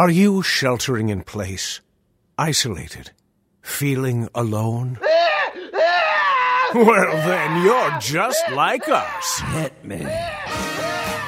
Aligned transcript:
Are 0.00 0.08
you 0.08 0.40
sheltering 0.40 1.10
in 1.10 1.20
place, 1.24 1.82
isolated, 2.38 3.10
feeling 3.60 4.30
alone? 4.34 4.98
well, 6.74 7.16
then 7.28 7.62
you're 7.62 7.98
just 8.00 8.42
like 8.52 8.88
us. 8.88 9.40
Hit 9.52 9.84
me. 9.84 10.08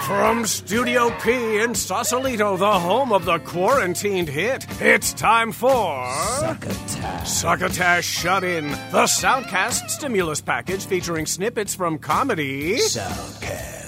From 0.07 0.47
Studio 0.47 1.11
P 1.21 1.59
in 1.59 1.75
Sausalito, 1.75 2.57
the 2.57 2.81
home 2.81 3.13
of 3.13 3.27
the 3.27 3.41
quarantined 3.41 4.31
hit, 4.31 4.65
it's 4.81 5.13
time 5.13 5.53
for. 5.53 6.11
Succotash. 6.41 7.29
Succotash 7.29 8.07
Shut 8.07 8.43
In, 8.43 8.71
the 8.71 9.05
Soundcast 9.05 9.91
stimulus 9.91 10.41
package 10.41 10.87
featuring 10.87 11.27
snippets 11.27 11.75
from 11.75 11.99
comedy. 11.99 12.79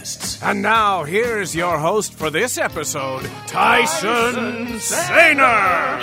Soundcasts. 0.04 0.42
And 0.42 0.62
now, 0.62 1.04
here's 1.04 1.54
your 1.54 1.78
host 1.78 2.14
for 2.14 2.30
this 2.30 2.58
episode, 2.58 3.24
Tyson 3.46 4.66
Sainer. 4.78 6.02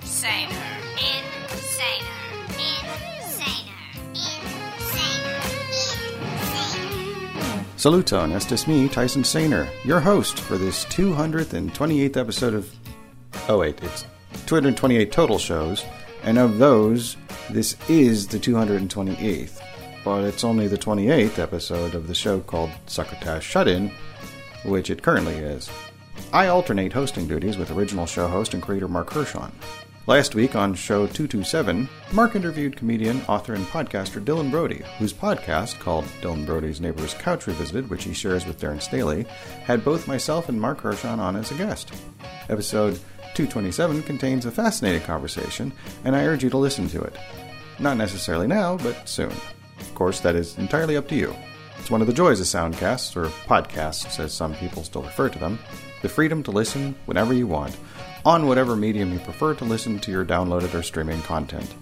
Insaner. 0.00 0.48
Insaner. 0.96 1.30
Insaner. 3.06 3.80
Saluton, 7.76 8.32
estes 8.32 8.66
me, 8.66 8.88
Tyson 8.88 9.22
Sainer, 9.22 9.68
your 9.84 10.00
host 10.00 10.40
for 10.40 10.58
this 10.58 10.84
228th 10.86 12.16
episode 12.16 12.54
of. 12.54 12.70
Oh, 13.48 13.58
wait, 13.58 13.82
it's 13.82 14.04
228 14.46 15.10
total 15.10 15.38
shows, 15.38 15.84
and 16.22 16.38
of 16.38 16.58
those, 16.58 17.16
this 17.48 17.76
is 17.88 18.28
the 18.28 18.38
228th. 18.38 19.69
But 20.04 20.24
it's 20.24 20.44
only 20.44 20.66
the 20.66 20.78
28th 20.78 21.38
episode 21.38 21.94
of 21.94 22.08
the 22.08 22.14
show 22.14 22.40
called 22.40 22.70
Succotash 22.86 23.44
Shut 23.44 23.68
In, 23.68 23.92
which 24.64 24.90
it 24.90 25.02
currently 25.02 25.34
is. 25.34 25.70
I 26.32 26.46
alternate 26.46 26.92
hosting 26.92 27.26
duties 27.26 27.56
with 27.56 27.70
original 27.70 28.06
show 28.06 28.28
host 28.28 28.54
and 28.54 28.62
creator 28.62 28.88
Marc 28.88 29.10
Hershon. 29.12 29.52
Last 30.06 30.34
week 30.34 30.56
on 30.56 30.74
show 30.74 31.06
227, 31.06 31.88
Mark 32.12 32.34
interviewed 32.34 32.76
comedian, 32.76 33.20
author, 33.28 33.54
and 33.54 33.66
podcaster 33.66 34.24
Dylan 34.24 34.50
Brody, 34.50 34.82
whose 34.98 35.12
podcast, 35.12 35.78
called 35.78 36.04
Dylan 36.22 36.46
Brody's 36.46 36.80
Neighbor's 36.80 37.14
Couch 37.14 37.46
Revisited, 37.46 37.90
which 37.90 38.04
he 38.04 38.14
shares 38.14 38.46
with 38.46 38.58
Darren 38.58 38.80
Staley, 38.80 39.24
had 39.64 39.84
both 39.84 40.08
myself 40.08 40.48
and 40.48 40.60
Marc 40.60 40.80
Hershon 40.80 41.20
on 41.20 41.36
as 41.36 41.50
a 41.50 41.54
guest. 41.54 41.92
Episode 42.48 42.94
227 43.34 44.02
contains 44.02 44.46
a 44.46 44.50
fascinating 44.50 45.02
conversation, 45.02 45.72
and 46.04 46.16
I 46.16 46.24
urge 46.24 46.42
you 46.42 46.50
to 46.50 46.58
listen 46.58 46.88
to 46.88 47.02
it. 47.02 47.16
Not 47.78 47.96
necessarily 47.96 48.46
now, 48.46 48.78
but 48.78 49.08
soon. 49.08 49.32
Course, 50.00 50.20
that 50.20 50.34
is 50.34 50.56
entirely 50.56 50.96
up 50.96 51.08
to 51.08 51.14
you. 51.14 51.36
It's 51.78 51.90
one 51.90 52.00
of 52.00 52.06
the 52.06 52.14
joys 52.14 52.40
of 52.40 52.46
soundcasts, 52.46 53.14
or 53.16 53.26
podcasts 53.44 54.18
as 54.18 54.32
some 54.32 54.54
people 54.54 54.82
still 54.82 55.02
refer 55.02 55.28
to 55.28 55.38
them, 55.38 55.58
the 56.00 56.08
freedom 56.08 56.42
to 56.44 56.50
listen 56.50 56.94
whenever 57.04 57.34
you 57.34 57.46
want, 57.46 57.76
on 58.24 58.46
whatever 58.46 58.76
medium 58.76 59.12
you 59.12 59.18
prefer 59.18 59.52
to 59.52 59.64
listen 59.66 59.98
to 59.98 60.10
your 60.10 60.24
downloaded 60.24 60.72
or 60.72 60.82
streaming 60.82 61.20
content. 61.20 61.74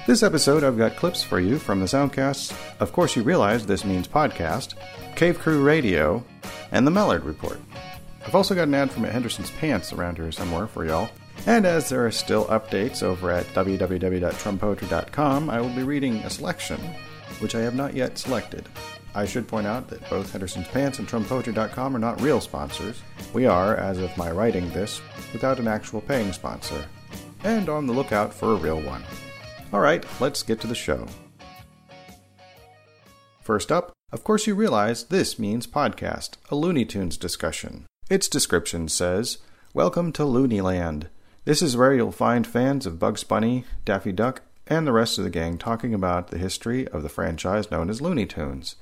This 0.06 0.22
episode, 0.22 0.66
I've 0.66 0.78
got 0.78 0.98
clips 0.98 1.24
for 1.24 1.40
you 1.40 1.58
from 1.58 1.80
the 1.80 1.86
Soundcasts. 1.86 2.54
Of 2.82 2.92
course, 2.92 3.16
you 3.16 3.24
realize 3.24 3.66
this 3.66 3.86
means 3.86 4.06
podcast, 4.06 4.74
Cave 5.16 5.40
Crew 5.40 5.64
Radio, 5.64 6.26
and 6.74 6.86
the 6.86 6.92
Mallard 6.92 7.24
Report. 7.24 7.58
I've 8.26 8.36
also 8.36 8.54
got 8.54 8.68
an 8.68 8.74
ad 8.74 8.92
from 8.92 9.06
Henderson's 9.06 9.52
Pants 9.52 9.94
around 9.94 10.18
here 10.18 10.34
somewhere 10.34 10.68
for 10.68 10.84
y'all. 10.84 11.10
And 11.46 11.66
as 11.66 11.88
there 11.88 12.06
are 12.06 12.12
still 12.12 12.44
updates 12.48 13.02
over 13.02 13.32
at 13.32 13.46
www.trumpoetry.com, 13.54 15.50
I 15.50 15.62
will 15.62 15.74
be 15.74 15.84
reading 15.84 16.18
a 16.18 16.30
selection, 16.30 16.82
which 17.40 17.56
I 17.56 17.62
have 17.62 17.76
not 17.76 17.94
yet 17.94 18.18
selected. 18.18 18.68
I 19.18 19.26
should 19.26 19.48
point 19.48 19.66
out 19.66 19.88
that 19.88 20.08
both 20.12 20.32
Henderson's 20.32 20.68
Pants 20.68 21.00
and 21.00 21.08
TrumpPoetry.com 21.08 21.96
are 21.96 22.00
not 22.00 22.22
real 22.22 22.40
sponsors. 22.40 23.02
We 23.34 23.48
are, 23.48 23.76
as 23.76 23.98
of 23.98 24.16
my 24.16 24.30
writing 24.30 24.70
this, 24.70 25.02
without 25.34 25.58
an 25.58 25.68
actual 25.68 26.02
paying 26.02 26.32
sponsor, 26.32 26.86
and 27.44 27.68
on 27.68 27.88
the 27.88 27.94
lookout 27.94 28.32
for 28.32 28.54
a 28.54 28.58
real 28.58 28.80
one. 28.80 29.04
Alright, 29.74 30.06
let's 30.22 30.44
get 30.44 30.62
to 30.62 30.68
the 30.68 30.76
show. 30.76 31.08
First 33.42 33.72
up, 33.72 33.92
of 34.12 34.24
course, 34.24 34.46
you 34.46 34.54
realize 34.54 35.06
this 35.06 35.40
means 35.40 35.66
podcast, 35.66 36.36
a 36.52 36.56
Looney 36.56 36.86
Tunes 36.86 37.18
discussion. 37.18 37.88
Its 38.12 38.30
description 38.30 38.88
says 38.88 39.40
Welcome 39.74 40.12
to 40.12 40.22
Looneyland. 40.22 41.08
This 41.44 41.64
is 41.64 41.76
where 41.76 41.96
you'll 41.96 42.12
find 42.12 42.46
fans 42.46 42.86
of 42.86 43.00
Bugs 43.00 43.24
Bunny, 43.24 43.66
Daffy 43.84 44.12
Duck, 44.12 44.44
and 44.68 44.86
the 44.86 44.92
rest 44.92 45.18
of 45.18 45.24
the 45.24 45.32
gang 45.32 45.58
talking 45.58 45.96
about 45.96 46.28
the 46.28 46.38
history 46.38 46.88
of 46.90 47.02
the 47.02 47.10
franchise 47.10 47.72
known 47.72 47.90
as 47.90 48.00
Looney 48.00 48.28
Tunes. 48.28 48.76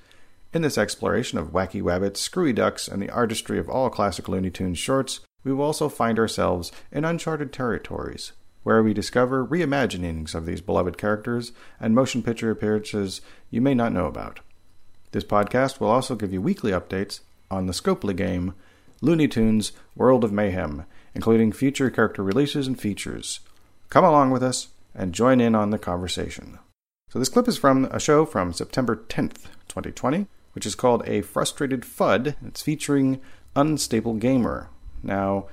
In 0.56 0.62
this 0.62 0.78
exploration 0.78 1.38
of 1.38 1.52
wacky 1.52 1.82
wabbits, 1.82 2.16
screwy 2.16 2.54
ducks, 2.54 2.88
and 2.88 3.02
the 3.02 3.10
artistry 3.10 3.60
of 3.60 3.68
all 3.68 3.90
classic 3.90 4.30
Looney 4.30 4.50
Tunes 4.50 4.78
shorts, 4.78 5.20
we 5.44 5.52
will 5.52 5.66
also 5.66 5.90
find 5.90 6.18
ourselves 6.18 6.72
in 6.94 7.04
uncharted 7.04 7.52
territories, 7.52 8.32
where 8.64 8.82
we 8.82 8.94
discover 8.94 9.46
reimaginings 9.46 10.34
of 10.34 10.46
these 10.46 10.62
beloved 10.62 10.98
characters 10.98 11.52
and 11.78 11.94
motion 11.94 12.24
picture 12.24 12.52
appearances 12.52 13.20
you 13.50 13.60
may 13.60 13.74
not 13.74 13.92
know 13.92 14.06
about. 14.06 14.40
This 15.12 15.26
podcast 15.26 15.82
will 15.82 15.90
also 15.90 16.16
give 16.16 16.32
you 16.32 16.42
weekly 16.42 16.72
updates 16.72 17.20
on 17.52 17.66
the 17.66 17.74
Scopely 17.74 18.16
game, 18.16 18.54
Looney 19.02 19.28
Tunes 19.28 19.74
World 19.94 20.24
of 20.24 20.32
Mayhem, 20.32 20.86
including 21.14 21.52
future 21.52 21.90
character 21.90 22.24
releases 22.24 22.66
and 22.66 22.80
features. 22.80 23.42
Come 23.90 24.06
along 24.06 24.32
with 24.32 24.42
us 24.42 24.70
and 24.96 25.12
join 25.12 25.42
in 25.42 25.54
on 25.54 25.72
the 25.72 25.78
conversation. 25.78 26.60
So, 27.10 27.20
this 27.20 27.28
clip 27.28 27.50
is 27.50 27.58
from 27.58 27.86
a 27.92 28.00
show 28.00 28.26
from 28.26 28.54
September 28.54 28.96
10th, 28.96 29.48
2020, 29.68 30.28
which 30.56 30.66
is 30.66 30.74
called 30.74 31.08
A 31.08 31.22
Frustrated 31.22 31.82
Fudd. 31.82 32.36
It's 32.48 32.62
featuring 32.62 33.22
Unstable 33.56 34.16
Gamer. 34.16 34.70
Now, 35.04 35.48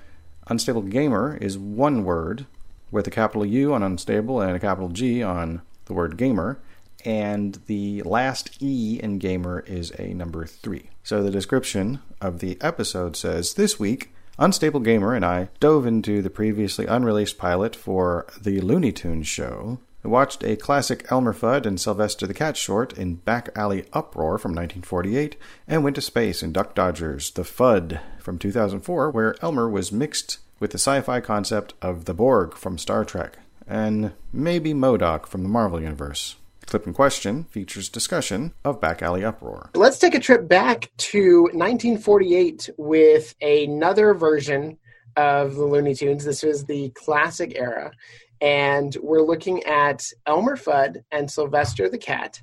Unstable 0.46 0.82
Gamer 0.82 1.36
is 1.40 1.58
one 1.58 2.04
word 2.04 2.46
with 2.90 3.06
a 3.06 3.10
capital 3.10 3.44
U 3.44 3.74
on 3.74 3.82
unstable 3.82 4.40
and 4.40 4.54
a 4.54 4.60
capital 4.60 4.88
G 4.88 5.22
on 5.22 5.62
the 5.86 5.92
word 5.92 6.16
gamer, 6.16 6.60
and 7.04 7.58
the 7.66 8.02
last 8.02 8.62
E 8.62 9.00
in 9.02 9.18
gamer 9.18 9.60
is 9.66 9.90
a 9.98 10.14
number 10.14 10.46
three. 10.46 10.90
So 11.02 11.22
the 11.22 11.30
description 11.30 12.00
of 12.20 12.38
the 12.38 12.56
episode 12.60 13.16
says 13.16 13.54
This 13.54 13.80
week, 13.80 14.12
Unstable 14.38 14.80
Gamer 14.80 15.14
and 15.14 15.24
I 15.24 15.48
dove 15.60 15.86
into 15.86 16.22
the 16.22 16.30
previously 16.30 16.86
unreleased 16.86 17.38
pilot 17.38 17.74
for 17.74 18.26
the 18.40 18.60
Looney 18.60 18.92
Tunes 18.92 19.26
show. 19.26 19.78
We 20.02 20.10
watched 20.10 20.42
a 20.42 20.56
classic 20.56 21.06
Elmer 21.12 21.32
Fudd 21.32 21.64
and 21.64 21.80
Sylvester 21.80 22.26
the 22.26 22.34
Cat 22.34 22.56
short 22.56 22.92
in 22.98 23.16
Back 23.16 23.50
Alley 23.54 23.84
Uproar 23.92 24.36
from 24.36 24.50
1948 24.50 25.36
and 25.68 25.84
went 25.84 25.94
to 25.94 26.02
space 26.02 26.42
in 26.42 26.52
Duck 26.52 26.74
Dodgers 26.74 27.30
The 27.30 27.42
Fudd 27.42 28.00
from 28.18 28.36
2004, 28.36 29.10
where 29.12 29.36
Elmer 29.40 29.68
was 29.68 29.92
mixed 29.92 30.38
with 30.58 30.72
the 30.72 30.78
sci 30.78 31.00
fi 31.02 31.20
concept 31.20 31.74
of 31.80 32.06
the 32.06 32.14
Borg 32.14 32.56
from 32.56 32.78
Star 32.78 33.04
Trek 33.04 33.38
and 33.68 34.12
maybe 34.32 34.74
MODOK 34.74 35.26
from 35.26 35.44
the 35.44 35.48
Marvel 35.48 35.80
Universe. 35.80 36.34
Clip 36.66 36.86
in 36.86 36.92
question 36.92 37.44
features 37.44 37.88
discussion 37.88 38.54
of 38.64 38.80
Back 38.80 39.02
Alley 39.02 39.24
Uproar. 39.24 39.70
Let's 39.74 39.98
take 39.98 40.14
a 40.14 40.20
trip 40.20 40.48
back 40.48 40.90
to 40.96 41.42
1948 41.52 42.70
with 42.76 43.34
another 43.40 44.14
version 44.14 44.78
of 45.16 45.54
the 45.54 45.64
Looney 45.64 45.94
Tunes. 45.94 46.24
This 46.24 46.42
was 46.42 46.64
the 46.64 46.90
classic 46.90 47.52
era. 47.56 47.92
And 48.40 48.96
we're 49.00 49.22
looking 49.22 49.62
at 49.64 50.02
Elmer 50.26 50.56
Fudd 50.56 51.02
and 51.12 51.30
Sylvester 51.30 51.88
the 51.88 51.98
Cat 51.98 52.40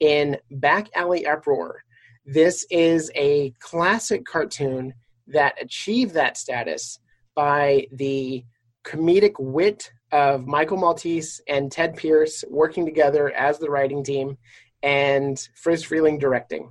in 0.00 0.36
Back 0.50 0.88
Alley 0.94 1.26
Uproar. 1.26 1.82
This 2.26 2.66
is 2.70 3.10
a 3.14 3.54
classic 3.58 4.24
cartoon 4.26 4.92
that 5.28 5.54
achieved 5.60 6.14
that 6.14 6.36
status 6.36 6.98
by 7.34 7.86
the 7.92 8.44
comedic 8.84 9.34
wit 9.38 9.90
of 10.12 10.46
Michael 10.46 10.76
Maltese 10.76 11.40
and 11.48 11.70
Tedd 11.70 11.96
Pierce 11.96 12.44
working 12.48 12.84
together 12.84 13.30
as 13.30 13.58
the 13.58 13.70
writing 13.70 14.02
team 14.02 14.36
and 14.82 15.38
Friz 15.54 15.84
Freleng 15.84 16.20
directing. 16.20 16.68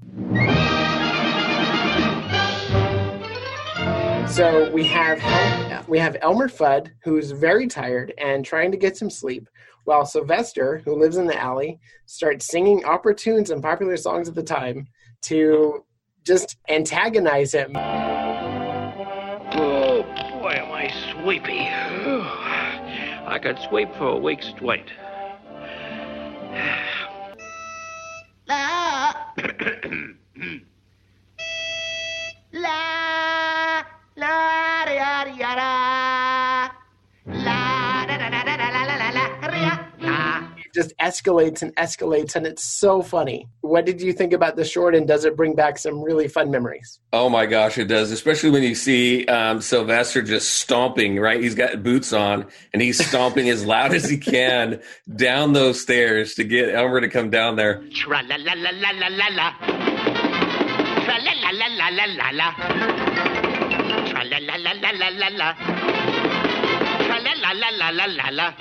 So 4.30 4.70
we 4.72 4.84
have 4.86 5.88
we 5.88 5.98
have 6.00 6.18
Elmer 6.22 6.48
Fudd, 6.48 6.92
who's 7.04 7.32
very 7.32 7.68
tired 7.68 8.14
and 8.18 8.46
trying 8.46 8.72
to 8.72 8.78
get 8.78 8.98
some 8.98 9.10
sleep, 9.10 9.50
while 9.86 10.06
Sylvester, 10.06 10.82
who 10.86 11.00
lives 11.00 11.18
in 11.18 11.28
the 11.28 11.38
alley, 11.38 11.80
starts 12.06 12.48
singing 12.48 12.84
opera 12.86 13.16
tunes 13.16 13.50
and 13.50 13.64
popular 13.64 13.98
songs 13.98 14.28
at 14.28 14.36
the 14.36 14.44
time 14.44 14.88
to 15.24 15.86
just 16.24 16.58
antagonize 16.70 17.54
him. 17.54 17.72
Oh, 19.56 20.04
boy, 20.42 20.52
am 20.52 20.72
I 20.72 20.92
sleepy. 21.14 21.70
I 23.26 23.40
could 23.42 23.58
sleep 23.70 23.90
for 23.96 24.10
a 24.10 24.18
week 24.18 24.44
straight. 24.44 24.92
Yada. 35.38 36.72
La 37.28 38.06
da 38.06 38.18
da 38.18 38.30
da 38.30 38.44
da 38.44 38.58
da 38.58 38.70
la 38.70 38.84
la 38.86 38.96
la 38.96 39.10
la 39.10 39.48
ria, 39.48 39.88
la. 40.00 40.44
It 40.58 40.74
just 40.74 40.98
escalates 40.98 41.62
and 41.62 41.76
escalates, 41.76 42.36
and 42.36 42.48
it's 42.48 42.64
so 42.64 43.02
funny. 43.02 43.48
What 43.62 43.86
did 43.86 44.02
you 44.02 44.14
think 44.14 44.34
about 44.34 44.56
the 44.56 44.64
short, 44.64 44.96
and 44.96 45.08
does 45.08 45.26
it 45.26 45.36
bring 45.36 45.54
back 45.54 45.78
some 45.78 46.02
really 46.02 46.28
fun 46.28 46.50
memories? 46.52 47.00
Oh 47.14 47.30
my 47.30 47.46
gosh, 47.46 47.78
it 47.78 47.86
does. 47.86 48.12
Especially 48.12 48.50
when 48.50 48.64
you 48.64 48.76
see 48.76 49.26
um, 49.26 49.62
Sylvester 49.62 50.22
just 50.22 50.56
stomping, 50.56 51.20
right? 51.20 51.42
He's 51.42 51.56
got 51.56 51.84
boots 51.84 52.14
on 52.14 52.46
and 52.74 52.82
he's 52.82 53.06
stomping 53.06 53.50
as 53.50 53.66
loud 53.66 53.94
as 53.94 54.10
he 54.10 54.18
can 54.18 54.82
down 55.16 55.54
those 55.54 55.82
stairs 55.82 56.36
to 56.36 56.44
get 56.44 56.74
Elmer 56.74 57.02
to 57.02 57.10
come 57.10 57.30
down 57.30 57.56
there. 57.58 57.84
Tra 57.94 58.22
la 58.24 58.36
la 58.38 58.54
la 58.54 58.70
la 58.72 58.92
la 58.92 59.08
la 59.08 59.28
la. 59.32 59.52
Tra 61.06 61.18
la 61.20 61.34
la 61.42 61.50
la 61.52 61.68
la 61.68 61.90
la 61.90 62.06
la 62.06 62.30
la. 62.32 63.37
La 64.30 64.40
la 64.40 64.56
la 64.58 64.74
la 64.74 64.92
la 64.92 65.10
la 65.10 65.28
la. 65.30 65.54
Tra 67.06 67.18
la 67.20 67.34
la 67.34 67.52
la 67.54 67.70
la 67.72 67.90
la 67.90 68.06
la 68.06 68.30
la. 68.30 68.52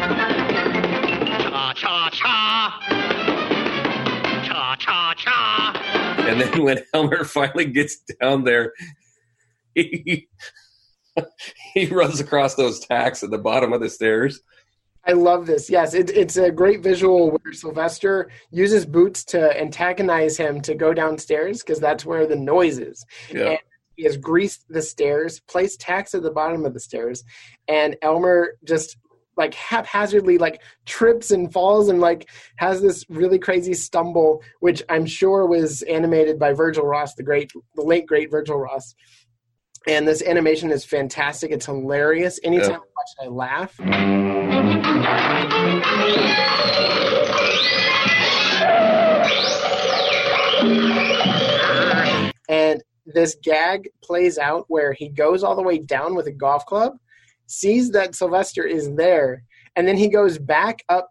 Cha 1.51 1.73
cha 1.75 2.11
cha. 2.11 2.81
Cha 4.45 4.77
cha 4.79 5.15
cha. 5.17 5.73
And 6.29 6.41
then 6.41 6.63
when 6.63 6.79
Elmer 6.95 7.25
finally 7.25 7.65
gets 7.65 7.99
down 8.21 8.45
there, 8.45 8.73
he, 9.75 10.29
he 11.75 11.87
runs 11.87 12.21
across 12.21 12.55
those 12.55 12.79
tacks 12.79 13.25
at 13.25 13.31
the 13.31 13.39
bottom 13.39 13.73
of 13.73 13.81
the 13.81 13.91
stairs. 13.91 14.43
I 15.05 15.13
love 15.13 15.47
this. 15.47 15.69
Yes, 15.69 15.95
it, 15.95 16.11
it's 16.11 16.37
a 16.37 16.51
great 16.51 16.83
visual 16.83 17.31
where 17.31 17.53
Sylvester 17.53 18.31
uses 18.51 18.87
boots 18.87 19.25
to 19.27 19.61
antagonize 19.61 20.37
him 20.37 20.61
to 20.63 20.75
go 20.75 20.93
downstairs 20.93 21.63
because 21.63 21.81
that's 21.81 22.05
where 22.05 22.27
the 22.27 22.37
noise 22.37 22.79
is. 22.79 23.05
Yeah. 23.33 23.51
And 23.51 23.59
he 23.97 24.05
has 24.05 24.17
greased 24.17 24.65
the 24.69 24.83
stairs, 24.83 25.41
placed 25.41 25.81
tacks 25.81 26.15
at 26.15 26.23
the 26.23 26.31
bottom 26.31 26.65
of 26.65 26.75
the 26.75 26.81
stairs, 26.81 27.25
and 27.67 27.97
Elmer 28.03 28.53
just 28.65 28.97
like 29.37 29.55
haphazardly 29.55 30.39
like 30.39 30.63
trips 30.87 31.31
and 31.31 31.53
falls 31.53 31.89
and 31.89 32.01
like 32.01 32.29
has 32.57 32.81
this 32.81 33.05
really 33.09 33.39
crazy 33.39 33.75
stumble, 33.75 34.43
which 34.61 34.83
I'm 34.89 35.07
sure 35.07 35.47
was 35.47 35.83
animated 35.83 36.39
by 36.39 36.53
Virgil 36.53 36.87
Ross, 36.87 37.15
the 37.15 37.23
great, 37.23 37.53
the 37.75 37.83
late 37.83 38.07
great 38.07 38.31
Virgil 38.31 38.57
Ross. 38.57 38.95
And 39.87 40.09
this 40.09 40.23
animation 40.23 40.71
is 40.73 40.85
fantastic. 40.85 41.53
It's 41.53 41.67
hilarious. 41.67 42.41
Anytime 42.43 42.71
Yeah. 42.71 42.77
I 42.77 42.81
watch 42.97 43.21
it, 43.21 43.25
I 43.25 43.29
laugh. 43.29 43.79
This 53.07 53.37
gag 53.43 53.91
plays 54.03 54.39
out 54.39 54.65
where 54.69 54.93
he 54.93 55.09
goes 55.09 55.43
all 55.43 55.57
the 55.57 55.63
way 55.63 55.79
down 55.79 56.15
with 56.15 56.27
a 56.27 56.33
golf 56.33 56.67
club, 56.67 56.95
sees 57.47 57.91
that 57.91 58.15
Sylvester 58.15 58.65
is 58.65 58.93
there, 58.95 59.45
and 59.77 59.87
then 59.87 59.97
he 59.97 60.09
goes 60.09 60.39
back 60.39 60.85
up 60.89 61.11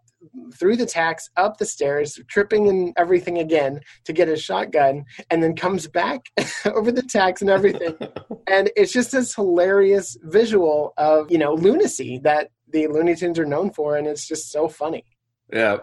through 0.54 0.76
the 0.76 0.86
tacks, 0.86 1.30
up 1.36 1.58
the 1.58 1.64
stairs, 1.64 2.18
tripping 2.28 2.68
and 2.68 2.92
everything 2.96 3.38
again 3.38 3.80
to 4.04 4.12
get 4.12 4.28
his 4.28 4.42
shotgun, 4.42 5.04
and 5.30 5.42
then 5.42 5.54
comes 5.54 5.86
back 5.86 6.26
over 6.66 6.90
the 6.90 7.02
tacks 7.02 7.40
and 7.40 7.50
everything. 7.50 7.96
and 8.46 8.70
it's 8.76 8.92
just 8.92 9.12
this 9.12 9.34
hilarious 9.34 10.16
visual 10.22 10.92
of, 10.96 11.30
you 11.30 11.38
know, 11.38 11.54
lunacy 11.54 12.18
that 12.24 12.50
the 12.72 12.86
Looney 12.88 13.14
Tunes 13.14 13.38
are 13.38 13.46
known 13.46 13.70
for, 13.70 13.96
and 13.96 14.06
it's 14.06 14.26
just 14.26 14.50
so 14.50 14.68
funny. 14.68 15.04
Yeah. 15.52 15.78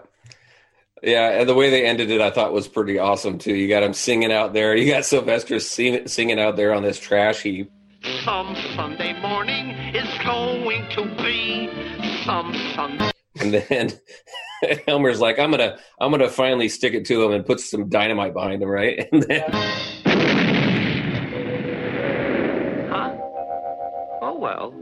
Yeah, 1.04 1.42
and 1.42 1.50
the 1.50 1.54
way 1.54 1.70
they 1.70 1.86
ended 1.86 2.10
it, 2.12 2.22
I 2.22 2.30
thought 2.32 2.54
was 2.54 2.70
pretty 2.70 2.98
awesome 2.98 3.38
too. 3.38 3.54
You 3.54 3.68
got 3.68 3.84
him 3.84 3.94
singing 3.94 4.32
out 4.32 4.54
there. 4.54 4.74
You 4.76 4.90
got 4.92 5.04
Sylvester 5.14 5.60
sing, 5.60 6.08
singing 6.08 6.40
out 6.40 6.56
there 6.56 6.74
on 6.74 6.82
this 6.82 6.98
trash 6.98 7.42
heap. 7.42 7.70
Some 8.24 8.56
Sunday 8.76 9.20
morning 9.22 9.72
is 9.94 10.08
going 10.24 10.90
to 10.92 11.06
be 11.24 11.70
some 12.24 12.54
Sunday. 12.74 13.12
And 13.40 13.54
then 13.54 13.92
Elmer's 14.88 15.20
like, 15.20 15.40
"I'm 15.40 15.52
gonna, 15.52 15.78
I'm 16.00 16.12
gonna 16.12 16.30
finally 16.30 16.70
stick 16.70 16.94
it 16.94 17.06
to 17.08 17.24
him 17.24 17.32
and 17.34 17.46
put 17.46 17.60
some 17.60 17.90
dynamite 17.90 18.34
behind 18.34 18.62
him, 18.64 18.70
right?" 18.70 19.08
And 19.12 19.24
then, 19.24 19.44
Huh? 22.90 23.18
Oh, 24.22 24.38
well. 24.40 24.74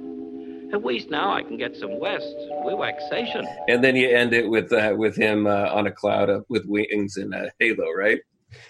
At 0.74 0.86
least 0.86 1.10
now 1.10 1.34
I 1.34 1.44
can 1.44 1.58
get 1.58 1.76
some 1.76 2.00
West 2.00 2.36
relaxation. 2.66 3.46
and 3.68 3.84
then 3.84 3.96
you 3.96 4.10
end 4.10 4.34
it 4.34 4.50
with 4.50 4.72
uh, 4.72 4.94
with 4.98 5.16
him 5.16 5.48
uh, 5.48 5.70
on 5.72 5.88
a 5.88 5.92
cloud 5.92 6.30
of, 6.30 6.46
with 6.50 6.66
wings 6.66 7.18
and 7.18 7.34
a 7.34 7.52
halo, 7.60 7.92
right? 7.92 8.20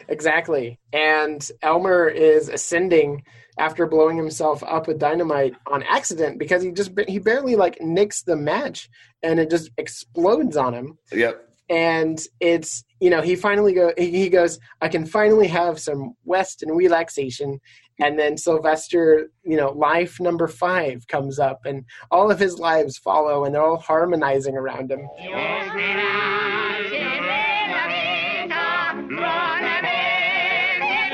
Exactly. 0.07 0.80
And 0.94 1.48
Elmer 1.62 2.07
is 2.07 2.50
ascending 2.50 3.24
after 3.57 3.86
blowing 3.86 4.18
himself 4.18 4.63
up 4.63 4.88
with 4.88 5.00
dynamite 5.00 5.53
on 5.68 5.83
accident 5.83 6.39
because 6.39 6.63
he 6.63 6.71
just 6.71 6.92
he 7.07 7.19
barely 7.19 7.56
like 7.56 7.80
nicks 7.81 8.24
the 8.24 8.36
match 8.36 8.89
and 9.24 9.39
it 9.39 9.50
just 9.50 9.69
explodes 9.77 10.57
on 10.57 10.74
him. 10.74 10.98
Yep. 11.12 11.48
And 11.69 12.19
it's 12.39 12.83
you 13.00 13.09
know 13.09 13.21
he 13.21 13.36
finally 13.36 13.74
go 13.74 13.94
he 13.98 14.12
he 14.12 14.30
goes 14.30 14.59
I 14.81 14.88
can 14.88 15.06
finally 15.06 15.48
have 15.48 15.80
some 15.80 16.15
rest 16.25 16.63
and 16.63 16.75
relaxation. 16.75 17.59
And 18.01 18.18
then 18.18 18.36
Sylvester, 18.36 19.30
you 19.44 19.56
know, 19.56 19.71
life 19.71 20.19
number 20.19 20.48
five 20.48 21.07
comes 21.07 21.38
up, 21.38 21.65
and 21.65 21.86
all 22.09 22.31
of 22.31 22.39
his 22.39 22.57
lives 22.57 22.98
follow, 22.98 23.45
and 23.45 23.53
they're 23.53 23.62
all 23.62 23.77
harmonizing 23.77 24.57
around 24.57 24.92
him. 24.92 25.07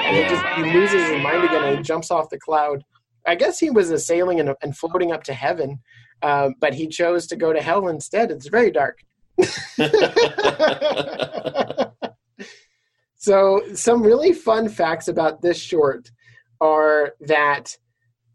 and 0.08 0.16
he 0.16 0.24
just 0.24 0.46
he 0.56 0.64
loses 0.74 1.10
his 1.10 1.22
mind 1.22 1.44
again 1.44 1.66
and 1.66 1.78
he 1.78 1.84
jumps 1.84 2.10
off 2.10 2.30
the 2.30 2.40
cloud. 2.40 2.82
I 3.26 3.36
guess 3.36 3.60
he 3.60 3.70
was 3.70 4.06
sailing 4.06 4.40
and, 4.40 4.56
and 4.62 4.78
floating 4.78 5.12
up 5.12 5.24
to 5.24 5.34
heaven, 5.34 5.80
uh, 6.22 6.52
but 6.62 6.74
he 6.74 6.88
chose 6.88 7.28
to 7.28 7.36
go 7.36 7.52
to 7.52 7.62
hell 7.62 7.90
instead. 7.90 8.32
It's 8.32 8.48
very 8.48 8.72
dark. 8.72 9.00
so, 13.18 13.62
some 13.74 14.02
really 14.02 14.32
fun 14.32 14.70
facts 14.70 15.10
about 15.10 15.42
this 15.42 15.60
short 15.60 16.10
are 16.62 17.14
that 17.22 17.76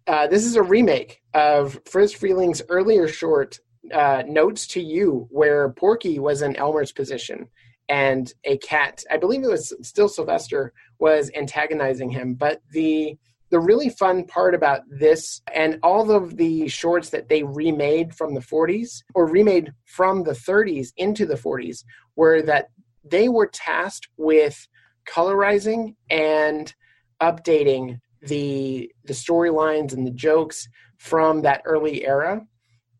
uh, 0.06 0.26
this 0.26 0.44
is 0.44 0.56
a 0.56 0.62
remake 0.62 1.22
of 1.34 1.80
Friz 1.86 2.14
Freleng's 2.14 2.62
earlier 2.68 3.08
short, 3.08 3.60
uh, 3.92 4.22
Notes 4.26 4.66
to 4.68 4.80
You, 4.80 5.28
where 5.30 5.70
Porky 5.70 6.18
was 6.18 6.42
in 6.42 6.56
Elmer's 6.56 6.92
position 6.92 7.48
and 7.88 8.32
a 8.44 8.56
cat, 8.58 9.04
I 9.10 9.16
believe 9.16 9.42
it 9.42 9.50
was 9.50 9.74
still 9.82 10.08
Sylvester, 10.08 10.72
was 10.98 11.30
antagonizing 11.34 12.10
him. 12.10 12.34
But 12.34 12.60
the 12.70 13.16
the 13.50 13.60
really 13.60 13.90
fun 13.90 14.24
part 14.24 14.54
about 14.54 14.80
this 14.88 15.42
and 15.54 15.78
all 15.82 16.10
of 16.10 16.38
the 16.38 16.66
shorts 16.68 17.10
that 17.10 17.28
they 17.28 17.42
remade 17.42 18.14
from 18.14 18.32
the 18.32 18.40
40s 18.40 19.02
or 19.14 19.26
remade 19.26 19.74
from 19.84 20.22
the 20.22 20.32
30s 20.32 20.88
into 20.96 21.26
the 21.26 21.34
40s 21.34 21.84
were 22.16 22.40
that 22.40 22.68
they 23.04 23.28
were 23.28 23.46
tasked 23.46 24.08
with 24.16 24.66
colorizing 25.06 25.96
and 26.08 26.74
updating 27.20 28.00
the 28.22 28.90
the 29.04 29.12
storylines 29.12 29.92
and 29.92 30.06
the 30.06 30.10
jokes 30.10 30.66
from 30.98 31.42
that 31.42 31.60
early 31.64 32.06
era 32.06 32.40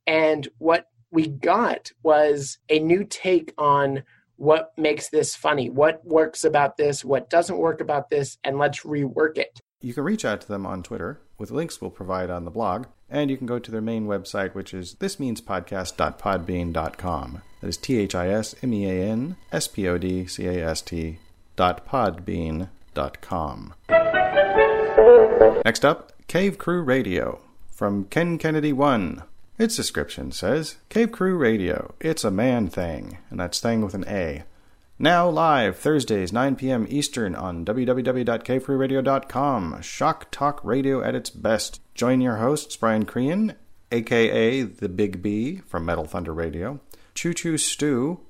and 0.07 0.49
what 0.59 0.87
we 1.11 1.29
got 1.29 1.91
was 2.03 2.59
a 2.69 2.79
new 2.81 3.05
take 3.05 3.55
on 3.59 4.03
what 4.37 4.73
makes 4.77 5.09
this 5.11 5.37
funny 5.37 5.71
what 5.71 6.05
works 6.05 6.43
about 6.45 6.77
this 6.77 7.05
what 7.05 7.31
doesn't 7.31 7.59
work 7.59 7.81
about 7.81 8.11
this 8.11 8.37
and 8.43 8.59
let's 8.59 8.81
rework 8.81 9.39
it 9.39 9.61
You 9.81 9.95
can 9.95 10.03
reach 10.05 10.25
out 10.25 10.41
to 10.41 10.49
them 10.49 10.67
on 10.67 10.83
Twitter 10.83 11.21
with 11.39 11.51
links 11.51 11.81
we'll 11.81 11.91
provide 11.91 12.31
on 12.31 12.45
the 12.45 12.53
blog, 12.53 12.87
and 13.11 13.29
you 13.29 13.37
can 13.37 13.49
go 13.49 13.59
to 13.59 13.71
their 13.73 13.81
main 13.81 14.07
website, 14.07 14.55
which 14.55 14.73
is 14.73 14.95
thismeanspodcast.podbean.com. 14.95 17.43
That 17.61 17.67
is 17.67 17.77
T 17.77 17.99
H 17.99 18.15
I 18.15 18.29
S 18.29 18.55
M 18.63 18.73
E 18.73 18.89
A 18.89 19.03
N 19.05 19.35
S 19.51 19.67
P 19.67 19.89
O 19.89 19.99
D 19.99 20.25
C 20.27 20.47
A 20.47 20.65
S 20.69 20.83
T 20.83 21.19
dot. 21.57 21.85
Next 25.65 25.85
up, 25.85 26.13
Cave 26.27 26.59
Crew 26.59 26.83
Radio 26.83 27.41
from 27.71 28.05
Ken 28.05 28.39
Kennedy 28.39 28.73
1. 28.73 29.23
Its 29.59 29.77
description 29.77 30.33
says 30.33 30.77
Cave 30.89 31.13
Crew 31.13 31.37
Radio, 31.37 31.95
it's 32.01 32.25
a 32.25 32.31
man 32.31 32.69
thing, 32.69 33.19
and 33.31 33.39
that's 33.41 33.61
thing 33.61 33.83
with 33.83 33.95
an 33.95 34.05
A. 34.09 34.45
Now 34.99 35.29
live 35.29 35.79
Thursdays 35.79 36.33
9 36.33 36.57
p.m. 36.57 36.87
Eastern 36.89 37.35
on 37.35 37.65
www.kfreeradio.com. 37.65 39.83
Shock 39.83 40.31
talk 40.31 40.61
radio 40.63 41.03
at 41.03 41.15
its 41.15 41.31
best. 41.31 41.81
Join 41.95 42.21
your 42.21 42.37
hosts 42.37 42.77
Brian 42.77 43.05
Crean, 43.05 43.55
aka 43.91 44.63
the 44.63 44.89
Big 44.89 45.23
B 45.23 45.61
from 45.67 45.85
Metal 45.85 46.05
Thunder 46.05 46.33
Radio, 46.33 46.79
Choo 47.15 47.35
Choo 47.35 47.59
Stew 47.59 48.21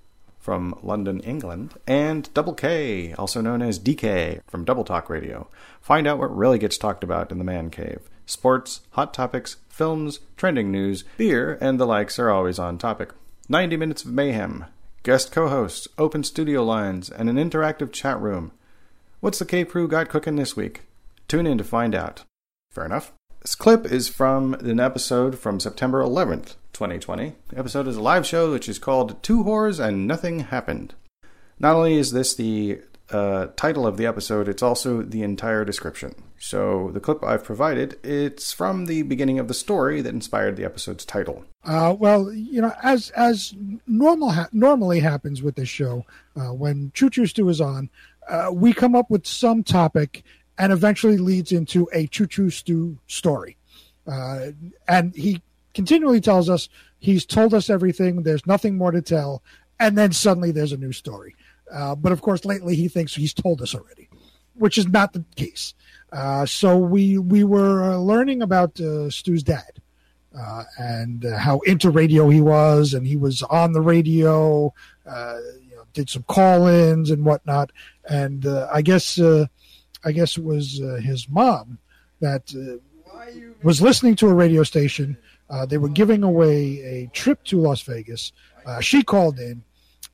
from 0.43 0.79
London, 0.83 1.21
England, 1.21 1.75
and 1.87 2.29
Double 2.35 2.53
K, 2.53 3.15
also 3.15 3.41
known 3.41 3.63
as 3.63 3.79
DK 3.79 4.43
from 4.49 4.65
Double 4.65 4.83
Talk 4.83 5.09
Radio. 5.09 5.49
Find 5.81 6.07
out 6.07 6.19
what 6.19 6.37
really 6.37 6.59
gets 6.59 6.77
talked 6.77 7.05
about 7.05 7.31
in 7.31 7.39
the 7.39 7.45
man 7.45 7.71
cave. 7.71 8.01
Sports, 8.27 8.81
hot 8.91 9.15
topics, 9.15 9.57
films, 9.69 10.19
trending 10.37 10.73
news, 10.73 11.05
beer, 11.17 11.57
and 11.61 11.79
the 11.79 11.87
likes 11.87 12.19
are 12.19 12.29
always 12.29 12.59
on 12.59 12.77
topic. 12.77 13.13
90 13.49 13.77
minutes 13.77 14.05
of 14.05 14.11
mayhem, 14.11 14.65
guest 15.05 15.31
co 15.31 15.49
hosts, 15.49 15.87
open 15.97 16.25
studio 16.25 16.65
lines, 16.65 17.09
and 17.09 17.31
an 17.31 17.37
interactive 17.37 17.93
chat 17.93 18.21
room. 18.21 18.51
What's 19.21 19.39
the 19.39 19.45
Cave 19.45 19.69
Crew 19.69 19.87
got 19.87 20.09
cooking 20.09 20.37
this 20.37 20.57
week? 20.57 20.83
Tune 21.29 21.47
in 21.47 21.57
to 21.59 21.65
find 21.65 21.95
out. 21.95 22.25
Fair 22.71 22.85
enough. 22.85 23.13
This 23.41 23.55
clip 23.55 23.87
is 23.87 24.09
from 24.09 24.55
an 24.55 24.81
episode 24.81 25.39
from 25.39 25.61
September 25.61 26.03
11th, 26.03 26.55
2020. 26.73 27.35
The 27.49 27.59
episode 27.59 27.89
is 27.89 27.97
a 27.97 28.03
live 28.03 28.27
show 28.27 28.53
which 28.53 28.69
is 28.69 28.79
called 28.79 29.23
Two 29.23 29.45
Whores 29.45 29.79
and 29.79 30.07
Nothing 30.07 30.41
Happened. 30.41 30.95
Not 31.59 31.77
only 31.77 31.95
is 31.95 32.13
this 32.13 32.35
the 32.35 32.81
uh, 33.11 33.49
title 33.57 33.87
of 33.87 33.97
the 33.97 34.07
episode, 34.07 34.49
it's 34.49 34.63
also 34.63 35.03
the 35.03 35.23
entire 35.23 35.65
description. 35.65 36.15
So 36.39 36.91
the 36.93 37.01
clip 37.01 37.23
I've 37.23 37.45
provided, 37.45 37.99
it's 38.05 38.53
from 38.53 38.87
the 38.87 39.03
beginning 39.03 39.39
of 39.39 39.49
the 39.49 39.55
story 39.55 40.01
that 40.01 40.15
inspired 40.15 40.57
the 40.57 40.65
episode's 40.65 41.05
title. 41.05 41.45
Uh, 41.65 41.95
well, 41.97 42.33
you 42.33 42.61
know, 42.61 42.73
as 42.83 43.11
as 43.11 43.55
normal 43.87 44.31
ha- 44.31 44.49
normally 44.53 44.99
happens 44.99 45.43
with 45.43 45.55
this 45.55 45.69
show, 45.69 46.05
uh, 46.37 46.53
when 46.53 46.91
Choo 46.95 47.11
Choo 47.11 47.27
Stew 47.27 47.49
is 47.49 47.61
on, 47.61 47.91
uh, 48.29 48.51
we 48.53 48.73
come 48.73 48.97
up 48.97 49.11
with 49.11 49.27
some 49.27 49.63
topic 49.63 50.25
and 50.59 50.73
eventually 50.73 51.19
leads 51.19 51.53
into 51.53 51.89
a 51.93 52.07
Choo 52.09 52.27
Choo 52.27 52.51
Stew 52.51 52.99
story. 53.07 53.57
Uh, 54.07 54.47
and 54.89 55.15
he 55.15 55.41
continually 55.75 56.21
tells 56.21 56.49
us 56.49 56.69
he's 56.99 57.25
told 57.25 57.55
us 57.55 57.71
everything. 57.71 58.23
There's 58.23 58.47
nothing 58.47 58.77
more 58.77 58.91
to 58.91 59.03
tell, 59.03 59.43
and 59.79 59.97
then 59.97 60.13
suddenly 60.13 60.51
there's 60.51 60.73
a 60.73 60.77
new 60.77 60.93
story. 60.93 61.35
Uh, 61.73 61.95
but 61.95 62.13
of 62.13 62.21
course, 62.21 62.45
lately 62.45 62.77
he 62.77 62.89
thinks 62.89 63.15
he's 63.15 63.35
told 63.35 63.63
us 63.63 63.75
already, 63.75 64.09
which 64.55 64.77
is 64.77 64.87
not 64.87 65.13
the 65.13 65.25
case. 65.37 65.75
Uh, 66.13 66.45
so 66.45 66.77
we 66.77 67.17
we 67.17 67.43
were 67.43 67.83
uh, 67.83 67.97
learning 67.97 68.43
about 68.43 68.79
uh, 68.79 69.09
Stu's 69.09 69.43
dad 69.43 69.81
uh, 70.39 70.65
and 70.79 71.25
uh, 71.25 71.39
how 71.39 71.61
into 71.61 71.91
radio 71.91 72.29
he 72.29 72.41
was, 72.41 72.93
and 72.93 73.07
he 73.07 73.17
was 73.17 73.43
on 73.45 73.73
the 73.73 73.81
radio, 73.81 74.73
you 75.07 75.77
know, 75.77 75.85
did 75.95 76.11
some 76.11 76.25
call-ins 76.25 77.11
and 77.11 77.25
whatnot. 77.25 77.73
And 78.09 78.47
I 78.47 78.83
guess 78.83 79.19
I 79.19 80.13
guess 80.13 80.37
it 80.37 80.45
was 80.45 80.83
his 81.01 81.29
mom 81.29 81.79
that 82.21 82.53
was 83.63 83.81
listening 83.81 84.17
to 84.17 84.29
a 84.29 84.35
radio 84.35 84.63
station. 84.63 85.17
Uh, 85.49 85.67
they 85.67 85.79
were 85.79 85.89
giving 85.89 86.23
away 86.23 86.81
a 86.81 87.11
trip 87.13 87.43
to 87.45 87.59
Las 87.59 87.83
Vegas. 87.83 88.33
Uh, 88.65 88.81
she 88.81 89.03
called 89.03 89.39
in, 89.39 89.63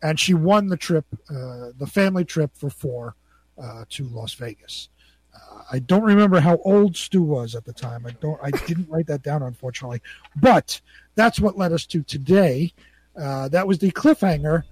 and 0.03 0.19
she 0.19 0.35
won 0.35 0.67
the 0.67 0.77
trip, 0.77 1.05
uh, 1.31 1.71
the 1.79 1.87
family 1.87 2.25
trip 2.25 2.50
for 2.55 2.71
four 2.71 3.15
uh, 3.62 3.85
to 3.91 4.09
Las 4.09 4.35
Vegas. 4.35 4.88
Uh, 5.35 5.61
I 5.71 5.79
don't 5.79 6.03
remember 6.03 6.41
how 6.41 6.59
old 6.65 6.97
Stu 6.97 7.23
was 7.23 7.55
at 7.55 7.65
the 7.65 7.73
time. 7.73 8.07
I 8.07 8.11
don't. 8.21 8.38
I 8.43 8.50
didn't 8.50 8.88
write 8.88 9.07
that 9.07 9.23
down, 9.23 9.43
unfortunately. 9.43 10.03
But 10.35 10.81
that's 11.15 11.38
what 11.38 11.59
led 11.59 11.73
us 11.73 11.87
to 11.87 12.03
today. 12.03 12.73
Uh, 13.17 13.49
that 13.49 13.67
was 13.67 13.79
the 13.79 13.91
cliffhanger. 13.93 14.65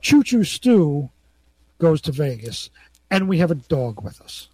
Choo 0.00 0.22
Choo 0.22 0.44
Stu 0.44 1.08
goes 1.78 2.00
to 2.02 2.12
Vegas, 2.12 2.70
and 3.10 3.28
we 3.28 3.38
have 3.38 3.50
a 3.50 3.56
dog 3.56 4.02
with 4.02 4.20
us. 4.20 4.49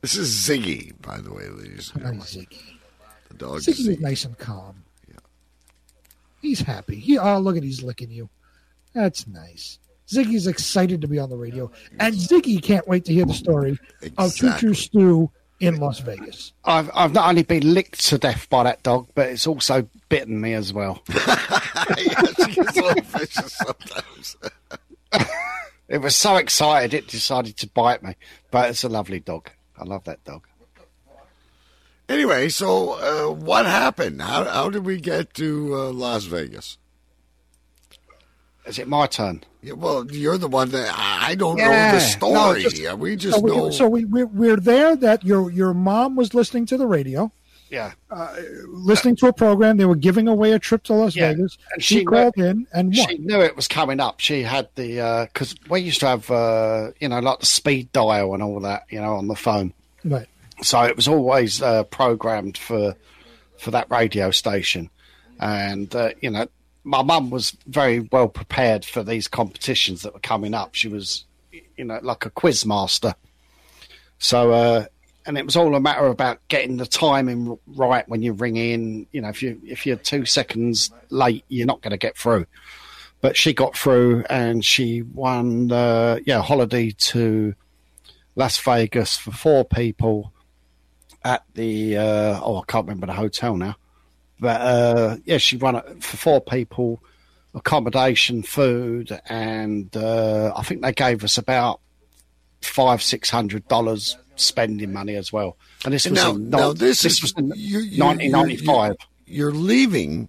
This 0.00 0.16
is 0.16 0.30
Ziggy, 0.34 0.92
by 1.02 1.18
the 1.18 1.32
way, 1.32 1.48
ladies 1.48 1.92
and 1.94 2.02
Hi, 2.02 2.10
gentlemen. 2.10 2.26
Ziggy. 2.26 2.78
The 3.28 3.34
dog 3.34 3.58
Ziggy 3.60 3.68
is 3.68 3.88
Ziggy. 3.88 4.00
nice 4.00 4.24
and 4.24 4.38
calm. 4.38 4.82
Yeah. 5.08 5.16
He's 6.40 6.60
happy. 6.60 6.96
He 6.96 7.18
oh 7.18 7.38
look 7.38 7.56
at 7.56 7.62
he's 7.62 7.82
licking 7.82 8.10
you. 8.10 8.28
That's 8.94 9.26
nice. 9.26 9.78
Ziggy's 10.08 10.46
excited 10.46 11.02
to 11.02 11.08
be 11.08 11.18
on 11.18 11.30
the 11.30 11.36
radio, 11.36 11.70
and 11.98 12.14
Ziggy 12.14 12.62
can't 12.62 12.88
wait 12.88 13.04
to 13.04 13.12
hear 13.12 13.26
the 13.26 13.34
story 13.34 13.78
of 14.18 14.34
Choo 14.34 14.52
Choo 14.58 14.74
Stew 14.74 15.30
in 15.60 15.76
Las 15.76 16.00
Vegas. 16.00 16.52
I've 16.64 16.90
I've 16.94 17.12
not 17.12 17.28
only 17.28 17.42
been 17.42 17.74
licked 17.74 18.06
to 18.08 18.18
death 18.18 18.48
by 18.48 18.64
that 18.64 18.82
dog, 18.82 19.08
but 19.14 19.28
it's 19.28 19.46
also 19.46 19.86
bitten 20.08 20.40
me 20.40 20.54
as 20.54 20.72
well. 20.72 21.02
yes, 21.08 22.46
he 22.46 22.60
a 22.60 22.64
little 22.64 23.02
vicious 23.02 23.52
sometimes. 23.52 24.36
It 25.90 25.98
was 26.00 26.14
so 26.14 26.36
excited 26.36 26.94
it 26.94 27.08
decided 27.08 27.56
to 27.56 27.66
bite 27.68 28.00
me, 28.04 28.14
but 28.52 28.70
it's 28.70 28.84
a 28.84 28.88
lovely 28.88 29.18
dog. 29.18 29.50
I 29.80 29.84
love 29.84 30.04
that 30.04 30.22
dog. 30.24 30.46
Anyway, 32.08 32.48
so 32.48 32.94
uh, 32.94 33.32
what 33.32 33.66
happened? 33.66 34.20
How 34.20 34.44
how 34.44 34.68
did 34.68 34.84
we 34.84 35.00
get 35.00 35.32
to 35.34 35.74
uh, 35.74 35.90
Las 35.92 36.24
Vegas? 36.24 36.76
Is 38.66 38.78
it 38.78 38.88
my 38.88 39.06
turn? 39.06 39.42
Yeah, 39.62 39.72
well, 39.74 40.06
you're 40.10 40.36
the 40.38 40.48
one 40.48 40.70
that 40.70 40.92
I 40.96 41.30
I 41.30 41.34
don't 41.34 41.56
know 41.56 41.64
Yeah, 41.64 41.92
the 41.92 41.98
no, 41.98 42.04
story. 42.04 42.62
just- 42.62 42.78
Yeah, 42.78 42.94
we 42.94 43.16
just 43.16 43.36
So, 43.36 43.42
we, 43.42 43.50
know. 43.56 43.70
so 43.70 43.88
we, 43.88 44.04
we 44.04 44.24
we're 44.24 44.56
there 44.56 44.96
that 44.96 45.24
your 45.24 45.50
your 45.50 45.72
mom 45.72 46.16
was 46.16 46.34
listening 46.34 46.66
to 46.66 46.76
the 46.76 46.86
radio, 46.86 47.32
Yeah. 47.70 47.92
listening 48.68 49.16
to 49.16 49.28
a 49.28 49.32
program. 49.32 49.76
They 49.76 49.84
were 49.84 49.94
giving 49.94 50.26
away 50.28 50.52
a 50.52 50.58
trip 50.58 50.82
to 50.84 50.92
Las 50.94 51.14
Yeah, 51.14 51.32
Vegas. 51.32 51.56
and 51.72 51.82
She, 51.82 51.98
she 52.00 52.04
called 52.04 52.36
in 52.36 52.66
and 52.72 52.92
won. 52.96 53.08
She 53.08 53.18
knew 53.18 53.40
it 53.40 53.54
was 53.56 53.68
coming 53.68 54.00
up. 54.00 54.18
She 54.20 54.42
had 54.42 54.68
the 54.74 55.28
because 55.32 55.54
we 55.68 55.80
used 55.80 56.00
to 56.00 56.06
have 56.08 56.30
uh, 56.30 56.90
you 57.00 57.08
know 57.08 57.20
like 57.20 57.40
the 57.40 57.46
speed 57.46 57.92
dial 57.92 58.34
and 58.34 58.42
all 58.42 58.58
that 58.60 58.84
you 58.90 59.00
know 59.00 59.14
on 59.14 59.28
the 59.28 59.36
phone. 59.36 59.72
Right. 60.04 60.26
So 60.62 60.82
it 60.82 60.96
was 60.96 61.06
always 61.08 61.62
uh, 61.62 61.84
programmed 61.84 62.58
for 62.58 62.96
for 63.58 63.70
that 63.70 63.90
radio 63.90 64.30
station, 64.30 64.90
and 65.38 65.94
uh, 65.94 66.10
you 66.20 66.30
know 66.30 66.46
my 66.82 67.02
mum 67.02 67.30
was 67.30 67.56
very 67.66 68.00
well 68.00 68.28
prepared 68.28 68.84
for 68.84 69.02
these 69.04 69.28
competitions 69.28 70.02
that 70.02 70.12
were 70.14 70.20
coming 70.20 70.54
up. 70.54 70.74
She 70.74 70.88
was 70.88 71.24
you 71.76 71.84
know 71.84 72.00
like 72.02 72.26
a 72.26 72.30
quiz 72.30 72.66
master. 72.66 73.14
So 74.18 74.52
uh, 74.52 74.84
and 75.26 75.36
it 75.36 75.44
was 75.44 75.56
all 75.56 75.74
a 75.74 75.80
matter 75.80 76.06
about 76.06 76.38
getting 76.48 76.76
the 76.76 76.86
timing 76.86 77.58
right 77.66 78.08
when 78.08 78.22
you 78.22 78.32
ring 78.32 78.56
in. 78.56 79.06
You 79.12 79.20
know 79.20 79.28
if 79.28 79.42
you 79.42 79.60
if 79.64 79.86
you're 79.86 79.96
two 79.96 80.24
seconds 80.24 80.90
late, 81.10 81.44
you're 81.48 81.66
not 81.66 81.82
going 81.82 81.92
to 81.92 81.98
get 81.98 82.16
through. 82.16 82.46
But 83.20 83.36
she 83.36 83.52
got 83.52 83.76
through 83.76 84.24
and 84.30 84.64
she 84.64 85.02
won 85.02 85.70
uh, 85.70 86.20
yeah 86.24 86.42
holiday 86.42 86.90
to 86.90 87.54
Las 88.36 88.58
Vegas 88.58 89.16
for 89.16 89.30
four 89.30 89.64
people 89.64 90.32
at 91.22 91.44
the 91.54 91.98
uh, 91.98 92.40
oh 92.42 92.58
I 92.58 92.64
can't 92.66 92.86
remember 92.86 93.06
the 93.06 93.12
hotel 93.12 93.56
now, 93.56 93.76
but 94.38 94.60
uh, 94.60 95.16
yeah, 95.24 95.38
she 95.38 95.56
won 95.56 95.76
it 95.76 96.02
for 96.02 96.16
four 96.16 96.40
people, 96.40 97.02
accommodation, 97.54 98.42
food, 98.42 99.18
and 99.28 99.94
uh, 99.96 100.52
I 100.56 100.62
think 100.62 100.82
they 100.82 100.92
gave 100.92 101.22
us 101.24 101.36
about 101.36 101.80
five 102.62 103.02
six 103.02 103.28
hundred 103.28 103.68
dollars 103.68 104.16
spending 104.40 104.92
money 104.92 105.16
as 105.16 105.32
well. 105.32 105.56
And 105.84 105.94
this 105.94 106.04
was 106.04 106.12
now, 106.14 106.30
in, 106.32 106.50
now 106.50 106.72
this, 106.72 107.04
is 107.04 107.20
was 107.22 107.32
in 107.36 107.52
you- 107.56 107.80
you- 107.80 107.98
nineteen 107.98 108.32
ninety 108.32 108.56
five. 108.56 108.96
You're, 109.26 109.50
you're 109.50 109.52
leaving 109.52 110.28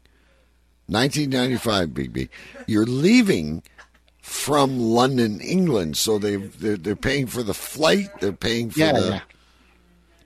1995, 0.88 1.90
BB. 1.90 2.30
You're 2.68 2.86
leaving 2.86 3.64
from 4.22 4.78
London, 4.80 5.40
England. 5.42 5.98
So 5.98 6.18
they 6.20 6.36
they're, 6.36 6.78
they're 6.78 6.96
paying 6.96 7.28
for 7.28 7.44
the 7.44 7.54
flight. 7.54 8.10
They're 8.20 8.32
paying 8.34 8.70
for 8.72 8.80
Yeah, 8.80 8.92
the. 8.94 9.08
yeah. 9.08 9.20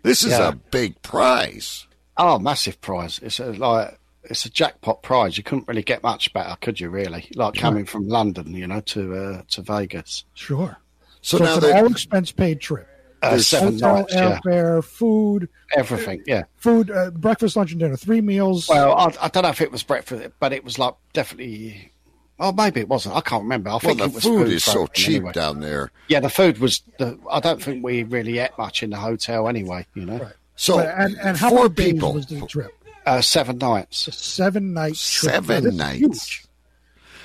This 0.03 0.23
is 0.23 0.31
Yeah. 0.31 0.49
a 0.49 0.51
big 0.53 1.01
prize. 1.01 1.87
Oh, 2.17 2.39
massive 2.39 2.79
prize! 2.81 3.19
It's 3.21 3.39
a 3.39 3.51
like 3.53 3.99
it's 4.23 4.45
a 4.45 4.49
jackpot 4.49 5.03
prize. 5.03 5.37
You 5.37 5.43
couldn't 5.43 5.67
really 5.67 5.83
get 5.83 6.01
much 6.01 6.31
better, 6.33 6.55
could 6.61 6.79
you? 6.79 6.89
Really, 6.89 7.27
like 7.35 7.55
coming 7.55 7.85
from 7.85 8.07
London, 8.07 8.53
you 8.53 8.67
know, 8.67 8.79
to 8.81 9.15
uh, 9.15 9.41
to 9.49 9.61
Vegas. 9.61 10.23
Sure. 10.33 10.77
So, 11.21 11.37
So, 11.39 11.43
now 11.43 11.57
it's 11.57 11.65
an 11.65 11.77
all 11.77 11.91
expense 11.91 12.31
paid 12.31 12.61
trip. 12.61 12.87
Uh, 13.25 13.29
There's 13.31 13.47
seven 13.47 13.73
Hotel, 13.73 13.95
nights, 13.95 14.13
yeah, 14.13 14.39
airfare, 14.39 14.83
food, 14.83 15.49
everything, 15.75 16.21
yeah. 16.27 16.43
food, 16.57 16.91
uh, 16.91 17.09
breakfast, 17.11 17.55
lunch, 17.55 17.71
and 17.71 17.79
dinner, 17.79 17.95
three 17.97 18.21
meals. 18.21 18.69
Well, 18.69 18.93
I, 18.93 19.13
I 19.21 19.27
don't 19.29 19.43
know 19.43 19.49
if 19.49 19.61
it 19.61 19.71
was 19.71 19.81
breakfast, 19.83 20.29
but 20.39 20.53
it 20.53 20.63
was 20.63 20.77
like 20.77 20.93
definitely. 21.13 21.91
Oh, 22.39 22.51
maybe 22.51 22.81
it 22.81 22.89
wasn't. 22.89 23.15
I 23.15 23.21
can't 23.21 23.43
remember. 23.43 23.69
I 23.69 23.73
well, 23.73 23.79
think 23.79 23.97
the 23.99 24.03
it 24.05 24.13
was 24.13 24.23
food 24.23 24.47
is 24.49 24.63
so 24.63 24.87
cheap 24.87 25.15
anyway. 25.17 25.31
down 25.31 25.61
there. 25.61 25.91
Yeah, 26.09 26.19
the 26.19 26.29
food 26.29 26.57
was. 26.59 26.81
The, 26.99 27.17
I 27.31 27.39
don't 27.39 27.61
think 27.63 27.83
we 27.83 28.03
really 28.03 28.37
ate 28.39 28.51
much 28.57 28.83
in 28.83 28.89
the 28.89 28.97
hotel 28.97 29.47
anyway. 29.47 29.87
You 29.95 30.05
know, 30.05 30.17
Right. 30.19 30.33
So 30.57 30.75
But- 30.77 30.93
and, 30.97 31.17
and 31.17 31.37
how 31.37 31.49
four 31.49 31.63
many 31.63 31.73
days 31.75 31.93
people, 31.93 32.13
was 32.13 32.25
the 32.27 32.45
trip? 32.45 32.71
uh, 33.05 33.21
seven 33.21 33.57
nights. 33.57 34.07
A 34.07 34.11
seven 34.11 34.73
night 34.73 34.95
trip. 34.95 35.33
Now, 35.33 35.39
seven 35.39 35.63
this 35.63 35.73
nights. 35.75 35.99
huge. 35.99 36.45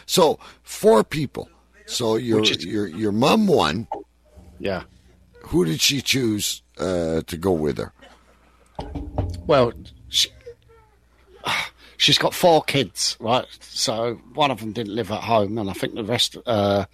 So 0.06 0.38
four 0.62 1.04
people. 1.04 1.48
So 1.86 2.16
your 2.16 2.42
your 2.44 2.86
your 2.86 3.12
mom 3.12 3.46
won. 3.48 3.86
Yeah. 4.60 4.84
Who 5.44 5.64
did 5.64 5.80
she 5.80 6.00
choose 6.00 6.62
uh, 6.78 7.22
to 7.26 7.36
go 7.36 7.52
with 7.52 7.78
her? 7.78 7.92
Well, 9.46 9.72
she, 10.08 10.28
she's 11.96 12.18
got 12.18 12.34
four 12.34 12.62
kids, 12.62 13.16
right? 13.20 13.46
So 13.60 14.14
one 14.34 14.50
of 14.50 14.60
them 14.60 14.72
didn't 14.72 14.94
live 14.94 15.10
at 15.10 15.22
home, 15.22 15.58
and 15.58 15.68
I 15.68 15.72
think 15.72 15.94
the 15.94 16.04
rest, 16.04 16.36
uh, 16.46 16.86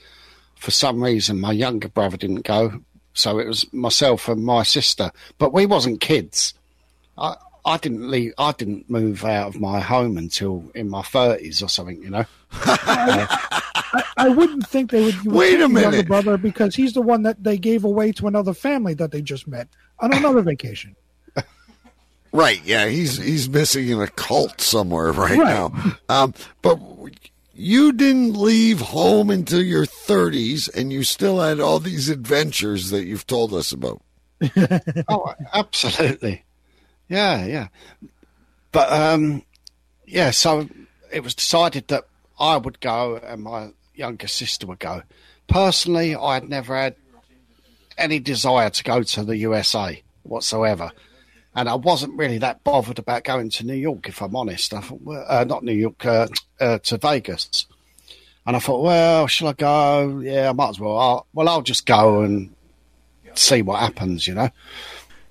for 0.57 0.71
some 0.71 1.03
reason, 1.03 1.41
my 1.41 1.53
younger 1.53 1.89
brother 1.89 2.17
didn't 2.17 2.45
go. 2.45 2.81
So 3.15 3.39
it 3.39 3.47
was 3.47 3.73
myself 3.73 4.29
and 4.29 4.45
my 4.45 4.63
sister, 4.63 5.11
but 5.39 5.53
we 5.53 5.65
wasn't 5.65 6.01
kids. 6.01 6.55
I 7.17 7.37
I 7.65 7.79
didn't 7.79 8.09
leave. 8.11 8.33
I 8.39 8.53
didn't 8.53 8.89
move 8.89 9.25
out 9.25 9.49
of 9.49 9.61
my 9.61 9.81
home 9.81 10.17
until 10.17 10.71
in 10.75 10.89
my 10.89 11.03
thirties 11.03 11.63
or 11.63 11.69
something. 11.69 12.03
You 12.03 12.11
know. 12.11 12.25
I 14.17 14.29
wouldn't 14.29 14.67
think 14.67 14.91
they 14.91 15.05
would. 15.05 15.25
Wait 15.25 15.61
a 15.61 15.69
minute. 15.69 16.07
brother, 16.07 16.37
because 16.37 16.75
he's 16.75 16.93
the 16.95 17.03
one 17.03 17.23
that 17.23 17.43
they 17.43 17.59
gave 17.59 17.85
away 17.85 18.13
to 18.13 18.27
another 18.27 18.55
family 18.55 18.95
that 18.95 19.11
they 19.13 19.23
just 19.23 19.47
met 19.47 19.69
on 20.01 20.13
another 20.15 20.43
vacation. 20.43 20.95
Right. 22.33 22.61
Yeah, 22.65 22.87
he's 22.89 23.17
he's 23.17 23.49
missing 23.49 23.89
in 23.89 24.01
a 24.01 24.09
cult 24.09 24.61
somewhere 24.61 25.11
right, 25.13 25.39
Right. 25.39 25.47
now. 25.49 25.73
Um, 26.11 26.35
but 26.61 26.79
you 27.55 27.93
didn't 27.93 28.35
leave 28.35 28.81
home 28.81 29.31
until 29.31 29.63
your 29.63 29.87
30s, 29.87 30.69
and 30.75 30.93
you 30.93 31.03
still 31.03 31.41
had 31.41 31.61
all 31.61 31.79
these 31.79 32.11
adventures 32.11 32.91
that 32.91 33.07
you've 33.07 33.27
told 33.27 33.55
us 33.55 33.73
about. 33.73 34.03
oh, 35.09 35.33
absolutely. 35.55 36.45
Yeah, 37.09 37.47
yeah. 37.47 37.69
But 38.73 38.93
um, 38.93 39.43
yeah, 40.07 40.31
so 40.31 40.69
it 41.11 41.23
was 41.23 41.35
decided 41.35 41.89
that 41.89 42.05
I 42.39 42.57
would 42.57 42.81
go 42.81 43.17
and 43.17 43.43
my 43.43 43.71
younger 43.95 44.29
sister 44.29 44.67
would 44.67 44.79
go. 44.79 45.03
Personally, 45.49 46.15
I 46.15 46.35
had 46.35 46.49
never 46.49 46.77
had 46.77 46.97
any 47.97 48.19
desire 48.19 48.71
to 48.71 48.85
go 48.85 49.03
to 49.03 49.25
the 49.25 49.37
USA 49.39 50.03
whatsoever. 50.23 50.93
And 51.55 51.69
I 51.69 51.75
wasn't 51.75 52.19
really 52.19 52.39
that 52.39 52.65
bothered 52.65 52.99
about 52.99 53.25
going 53.25 53.51
to 53.51 53.65
New 53.65 53.75
York, 53.75 54.09
if 54.09 54.21
I'm 54.21 54.37
honest. 54.37 54.75
I 54.75 54.81
thought, 54.81 55.01
well, 55.01 55.25
uh, 55.27 55.45
not 55.45 55.65
New 55.65 55.73
York, 55.73 56.05
uh, 56.05 56.27
uh, 56.61 56.79
to 56.81 56.99
Vegas. 56.99 57.67
And 58.47 58.55
I 58.55 58.59
thought, 58.59 58.83
well, 58.83 59.27
shall 59.27 59.49
I 59.49 59.55
go? 59.55 60.21
Yeah, 60.23 60.51
I 60.51 60.53
might 60.53 60.69
as 60.69 60.79
well. 60.79 60.99
I'll, 60.99 61.27
well, 61.33 61.49
I'll 61.49 61.63
just 61.63 61.87
go 61.87 62.21
and 62.21 62.55
see 63.35 63.63
what 63.63 63.81
happens, 63.81 64.27
you 64.27 64.35
know. 64.35 64.51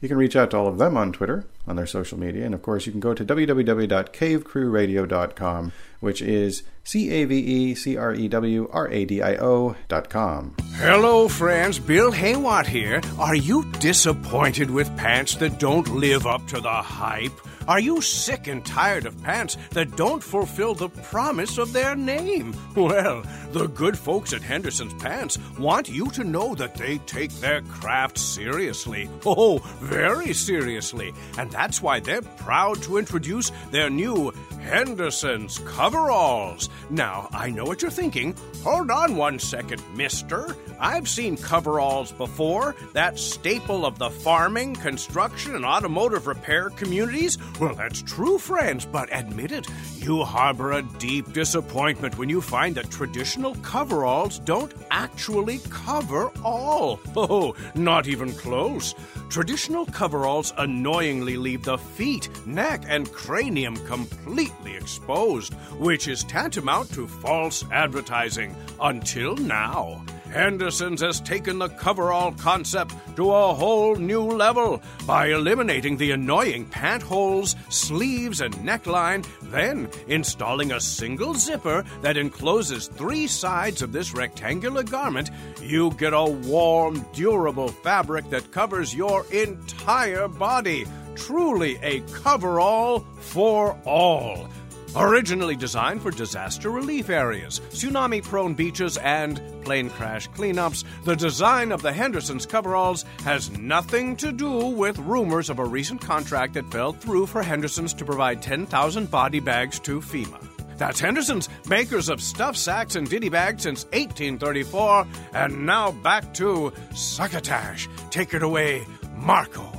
You 0.02 0.10
can 0.10 0.18
reach 0.18 0.36
out 0.36 0.52
to 0.52 0.58
all 0.58 0.68
of 0.68 0.78
them 0.78 0.98
on 0.98 1.14
Twitter, 1.14 1.46
on 1.68 1.78
their 1.78 1.88
social 1.88 2.20
media, 2.20 2.46
and 2.46 2.54
of 2.54 2.62
course, 2.62 2.86
you 2.86 2.92
can 2.92 3.00
go 3.00 3.14
to 3.14 3.24
www.cavecrewradio.com, 3.24 5.72
which 6.06 6.22
is 6.22 6.62
C 6.84 7.10
A 7.10 7.26
V 7.26 7.36
E 7.36 7.76
C 7.76 7.98
R 7.98 8.14
E 8.14 8.28
W 8.28 8.70
R 8.72 8.88
A 8.90 9.06
D 9.06 9.24
I 9.24 9.36
O 9.38 9.76
dot 9.88 10.08
com. 10.08 10.56
Hello, 10.76 11.28
friends. 11.28 11.80
Bill 11.80 12.12
Haywatt 12.12 12.68
here. 12.68 13.02
Are 13.18 13.36
you 13.36 13.66
disappointed 13.80 14.70
with 14.70 14.96
pants 14.96 15.34
that 15.38 15.60
don't 15.60 15.88
live 15.96 16.28
up 16.28 16.46
to 16.50 16.62
the 16.62 16.70
hype? 16.70 17.34
Are 17.68 17.80
you 17.80 18.00
sick 18.02 18.48
and 18.48 18.64
tired 18.64 19.06
of 19.06 19.22
pants 19.24 19.58
that 19.72 19.96
don't 19.96 20.22
fulfill 20.22 20.76
the 20.76 20.90
promise 20.90 21.58
of 21.58 21.74
their 21.74 21.96
name? 21.96 22.56
Well, 22.76 23.24
the 23.52 23.68
good 23.68 23.98
folks 23.98 24.34
at 24.34 24.44
Henderson's 24.44 24.94
Pants 25.02 25.40
want 25.58 25.90
you 25.90 26.12
to 26.12 26.24
know 26.24 26.54
that 26.56 26.76
they 26.76 27.00
take 27.00 27.32
their 27.36 27.62
craft 27.64 28.20
seriously. 28.20 29.10
Oh, 29.26 29.58
very 29.80 30.34
seriously. 30.34 31.14
And 31.38 31.50
that's 31.50 31.82
why 31.82 32.00
they're 32.00 32.22
proud 32.22 32.84
to 32.84 32.98
introduce 32.98 33.52
their 33.72 33.90
new 33.90 34.32
Henderson's 34.62 35.60
coveralls. 35.60 36.70
Now, 36.90 37.30
I 37.32 37.50
know 37.50 37.66
what 37.66 37.82
you're 37.82 37.92
thinking. 37.92 38.36
Hold 38.64 38.92
on 38.92 39.16
one 39.16 39.40
second, 39.40 39.82
mister. 39.96 40.56
I've 40.80 41.08
seen 41.08 41.38
coveralls 41.38 42.12
before, 42.12 42.76
that 42.94 43.18
staple 43.18 43.86
of 43.86 43.98
the 43.98 44.10
farming, 44.10 44.76
construction, 44.76 45.56
and 45.56 45.66
automotive 45.66 46.28
repair 46.28 46.70
communities. 46.70 47.38
Well, 47.60 47.74
that's 47.74 48.02
true, 48.02 48.38
friends, 48.38 48.86
but 48.86 49.08
admit 49.14 49.52
it, 49.54 49.66
you 49.96 50.24
harbor 50.24 50.74
a 50.74 50.82
deep 50.82 51.32
disappointment 51.32 52.18
when 52.18 52.28
you 52.28 52.42
find 52.42 52.76
that 52.76 52.92
traditional 52.92 53.56
coveralls 53.56 54.40
don't 54.40 54.74
actually 54.92 55.60
cover 55.70 56.32
all. 56.44 57.00
Oh, 57.18 57.56
not 57.74 58.08
even 58.08 58.34
close. 58.34 58.94
Traditional 59.30 59.86
coveralls 59.86 60.54
annoyingly 60.58 61.38
leave 61.38 61.64
the 61.64 61.78
feet, 61.78 62.30
neck, 62.46 62.84
and 62.88 63.12
cranium 63.12 63.78
completely 63.88 64.76
exposed, 64.76 65.54
which 65.80 66.08
is 66.08 66.24
tantamount 66.26 66.92
to 66.94 67.08
false 67.08 67.64
advertising 67.72 68.56
until 68.82 69.36
now. 69.38 70.04
Henderson's 70.36 71.00
has 71.00 71.22
taken 71.22 71.60
the 71.60 71.70
coverall 71.70 72.34
concept 72.34 72.94
to 73.16 73.32
a 73.32 73.54
whole 73.54 73.96
new 73.96 74.22
level 74.22 74.82
by 75.08 75.28
eliminating 75.28 75.96
the 75.96 76.12
annoying 76.12 76.66
pant 76.66 77.02
holes, 77.02 77.56
sleeves, 77.70 78.42
and 78.42 78.54
neckline, 78.56 79.26
then 79.44 79.88
installing 80.10 80.74
a 80.74 80.82
single 80.82 81.36
zipper 81.36 81.86
that 82.02 82.18
encloses 82.18 82.88
three 82.88 83.28
sides 83.28 83.82
of 83.82 83.94
this 83.94 84.14
rectangular 84.14 84.84
garment. 84.84 85.30
You 85.62 85.92
get 85.92 86.12
a 86.12 86.26
warm, 86.26 87.06
durable 87.14 87.70
fabric 87.70 88.30
that 88.32 88.52
covers 88.52 88.94
your 88.94 89.26
entire 89.32 90.28
body. 90.28 90.86
Truly 91.16 91.80
a 91.82 92.02
coverall 92.12 93.06
for 93.22 93.80
all. 93.86 94.50
Originally 94.98 95.58
designed 95.58 96.02
for 96.02 96.10
disaster 96.10 96.70
relief 96.70 97.10
areas, 97.10 97.60
tsunami 97.72 98.24
prone 98.24 98.54
beaches, 98.54 98.96
and 98.98 99.42
plane 99.62 99.90
crash 99.90 100.30
cleanups, 100.30 100.86
the 101.04 101.16
design 101.18 101.74
of 101.74 101.82
the 101.82 101.92
Henderson's 101.92 102.46
coveralls 102.46 103.04
has 103.26 103.52
nothing 103.60 104.16
to 104.16 104.32
do 104.32 104.68
with 104.68 104.98
rumors 105.00 105.50
of 105.50 105.60
a 105.60 105.66
recent 105.66 106.00
contract 106.00 106.54
that 106.54 106.72
fell 106.72 106.94
through 106.94 107.26
for 107.26 107.44
Henderson's 107.44 107.94
to 107.94 108.06
provide 108.06 108.42
10,000 108.42 109.12
body 109.12 109.42
bags 109.42 109.80
to 109.80 110.00
FEMA. 110.00 110.42
That's 110.78 111.02
Henderson's, 111.02 111.50
makers 111.68 112.08
of 112.08 112.22
stuff 112.22 112.56
sacks 112.56 112.96
and 112.96 113.10
ditty 113.10 113.30
bags 113.30 113.64
since 113.64 113.84
1834. 113.86 115.08
And 115.34 115.66
now 115.66 115.92
back 115.92 116.34
to 116.36 116.72
Succotash. 116.94 117.90
Take 118.12 118.34
it 118.34 118.44
away, 118.44 118.86
Marco. 119.18 119.75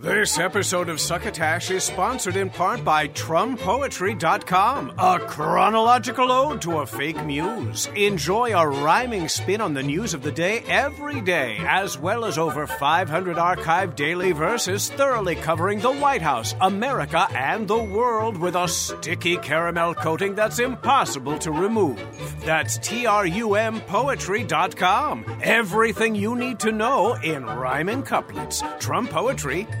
This 0.00 0.38
episode 0.38 0.88
of 0.90 1.00
Succotash 1.00 1.72
is 1.72 1.82
sponsored 1.82 2.36
in 2.36 2.50
part 2.50 2.84
by 2.84 3.08
TrumPoetry.com, 3.08 4.92
a 4.96 5.18
chronological 5.18 6.30
ode 6.30 6.62
to 6.62 6.78
a 6.78 6.86
fake 6.86 7.24
muse. 7.24 7.88
Enjoy 7.96 8.56
a 8.56 8.64
rhyming 8.64 9.28
spin 9.28 9.60
on 9.60 9.74
the 9.74 9.82
news 9.82 10.14
of 10.14 10.22
the 10.22 10.30
day 10.30 10.62
every 10.68 11.20
day, 11.20 11.56
as 11.66 11.98
well 11.98 12.24
as 12.24 12.38
over 12.38 12.64
500 12.64 13.38
archived 13.38 13.96
daily 13.96 14.30
verses 14.30 14.88
thoroughly 14.88 15.34
covering 15.34 15.80
the 15.80 15.90
White 15.90 16.22
House, 16.22 16.54
America, 16.60 17.26
and 17.34 17.66
the 17.66 17.82
world 17.82 18.36
with 18.36 18.54
a 18.54 18.68
sticky 18.68 19.36
caramel 19.38 19.94
coating 19.94 20.36
that's 20.36 20.60
impossible 20.60 21.40
to 21.40 21.50
remove. 21.50 22.00
That's 22.44 22.78
TRUMPoetry.com. 22.78 25.40
Everything 25.42 26.14
you 26.14 26.36
need 26.36 26.60
to 26.60 26.70
know 26.70 27.14
in 27.14 27.44
rhyming 27.44 28.04
couplets. 28.04 28.62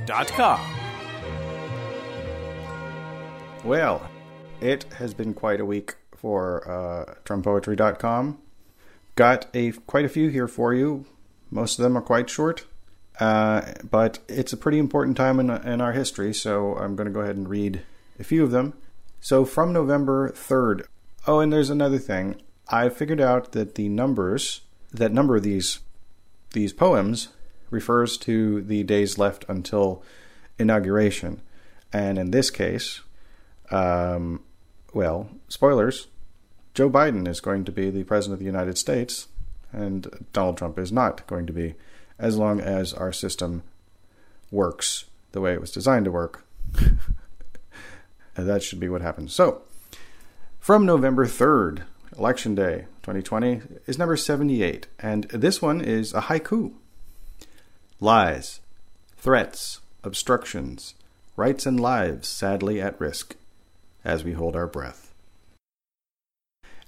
TrumPoetry.com. 0.08 0.60
Well, 3.64 4.08
it 4.60 4.84
has 4.94 5.14
been 5.14 5.34
quite 5.34 5.60
a 5.60 5.64
week 5.64 5.96
for 6.16 6.68
uh. 6.68 7.14
Got 9.14 9.46
a 9.54 9.72
quite 9.72 10.04
a 10.04 10.08
few 10.08 10.28
here 10.28 10.48
for 10.48 10.72
you. 10.74 11.06
Most 11.50 11.78
of 11.78 11.82
them 11.82 11.96
are 11.96 12.02
quite 12.02 12.30
short, 12.30 12.66
uh, 13.20 13.72
but 13.88 14.20
it's 14.28 14.52
a 14.52 14.56
pretty 14.56 14.78
important 14.78 15.16
time 15.16 15.40
in, 15.40 15.50
in 15.50 15.80
our 15.80 15.92
history, 15.92 16.32
so 16.34 16.76
I'm 16.76 16.94
going 16.94 17.06
to 17.06 17.12
go 17.12 17.20
ahead 17.20 17.36
and 17.36 17.48
read 17.48 17.82
a 18.18 18.24
few 18.24 18.44
of 18.44 18.50
them. 18.50 18.74
So 19.20 19.44
from 19.44 19.72
November 19.72 20.30
3rd. 20.30 20.86
Oh, 21.26 21.40
and 21.40 21.52
there's 21.52 21.70
another 21.70 21.98
thing. 21.98 22.40
I 22.68 22.88
figured 22.90 23.20
out 23.20 23.52
that 23.52 23.74
the 23.74 23.88
numbers, 23.88 24.60
that 24.92 25.12
number 25.12 25.40
these 25.40 25.80
these 26.52 26.72
poems 26.72 27.28
refers 27.70 28.16
to 28.18 28.62
the 28.62 28.82
days 28.82 29.18
left 29.18 29.44
until 29.48 30.02
inauguration. 30.58 31.40
And 31.92 32.18
in 32.18 32.30
this 32.30 32.50
case, 32.50 33.00
um, 33.70 34.42
well, 34.92 35.28
spoilers 35.48 36.08
Joe 36.78 36.88
Biden 36.88 37.26
is 37.26 37.40
going 37.40 37.64
to 37.64 37.72
be 37.72 37.90
the 37.90 38.04
President 38.04 38.34
of 38.34 38.38
the 38.38 38.44
United 38.44 38.78
States, 38.78 39.26
and 39.72 40.26
Donald 40.32 40.56
Trump 40.56 40.78
is 40.78 40.92
not 40.92 41.26
going 41.26 41.44
to 41.46 41.52
be, 41.52 41.74
as 42.20 42.36
long 42.36 42.60
as 42.60 42.94
our 42.94 43.12
system 43.12 43.64
works 44.52 45.06
the 45.32 45.40
way 45.40 45.52
it 45.52 45.60
was 45.60 45.72
designed 45.72 46.04
to 46.04 46.12
work. 46.12 46.46
that 48.36 48.62
should 48.62 48.78
be 48.78 48.88
what 48.88 49.02
happens. 49.02 49.32
So, 49.32 49.62
from 50.60 50.86
November 50.86 51.26
3rd, 51.26 51.82
Election 52.16 52.54
Day 52.54 52.86
2020, 53.02 53.60
is 53.88 53.98
number 53.98 54.16
78, 54.16 54.86
and 55.00 55.24
this 55.24 55.60
one 55.60 55.80
is 55.80 56.14
a 56.14 56.22
haiku 56.22 56.74
lies, 58.00 58.60
threats, 59.16 59.80
obstructions, 60.04 60.94
rights 61.36 61.66
and 61.66 61.80
lives 61.80 62.28
sadly 62.28 62.80
at 62.80 63.00
risk 63.00 63.34
as 64.04 64.22
we 64.22 64.32
hold 64.32 64.54
our 64.54 64.68
breath. 64.68 65.12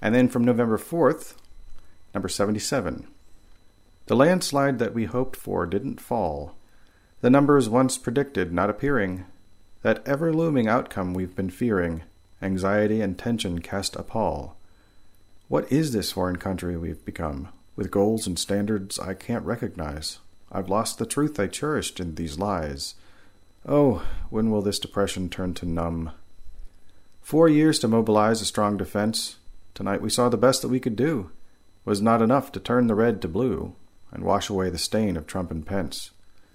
And 0.01 0.15
then 0.15 0.29
from 0.29 0.45
November 0.45 0.77
4th, 0.77 1.35
number 2.13 2.29
77. 2.29 3.07
The 4.05 4.15
landslide 4.15 4.79
that 4.79 4.93
we 4.93 5.05
hoped 5.05 5.35
for 5.35 5.65
didn't 5.65 6.01
fall. 6.01 6.55
The 7.19 7.29
numbers 7.29 7.69
once 7.69 7.97
predicted 7.97 8.53
not 8.53 8.69
appearing. 8.69 9.25
That 9.83 10.05
ever 10.07 10.33
looming 10.33 10.67
outcome 10.67 11.13
we've 11.13 11.35
been 11.35 11.49
fearing. 11.49 12.03
Anxiety 12.41 13.01
and 13.01 13.17
tension 13.17 13.59
cast 13.59 13.95
a 13.97 14.03
pall. 14.03 14.55
What 15.49 15.69
is 15.71 15.91
this 15.91 16.13
foreign 16.13 16.37
country 16.37 16.77
we've 16.77 17.03
become, 17.03 17.49
with 17.75 17.91
goals 17.91 18.25
and 18.25 18.39
standards 18.39 18.97
I 18.97 19.13
can't 19.13 19.45
recognize? 19.45 20.19
I've 20.51 20.69
lost 20.69 20.97
the 20.97 21.05
truth 21.05 21.39
I 21.39 21.47
cherished 21.47 21.99
in 21.99 22.15
these 22.15 22.37
lies. 22.37 22.95
Oh, 23.67 24.05
when 24.29 24.51
will 24.51 24.61
this 24.61 24.79
depression 24.79 25.29
turn 25.29 25.53
to 25.55 25.65
numb? 25.65 26.11
Four 27.21 27.47
years 27.47 27.79
to 27.79 27.87
mobilize 27.87 28.41
a 28.41 28.45
strong 28.45 28.75
defense. 28.75 29.37
Tonight 29.73 30.01
we 30.01 30.09
saw 30.09 30.27
the 30.27 30.37
best 30.37 30.61
that 30.61 30.67
we 30.67 30.79
could 30.79 30.95
do. 30.95 31.31
Was 31.85 32.01
not 32.01 32.21
enough 32.21 32.51
to 32.51 32.59
turn 32.59 32.87
the 32.87 32.95
red 32.95 33.21
to 33.21 33.27
blue 33.27 33.75
and 34.11 34.23
wash 34.23 34.49
away 34.49 34.69
the 34.69 34.77
stain 34.77 35.15
of 35.15 35.25
Trump 35.25 35.51
and 35.51 35.65
Pence. 35.65 36.11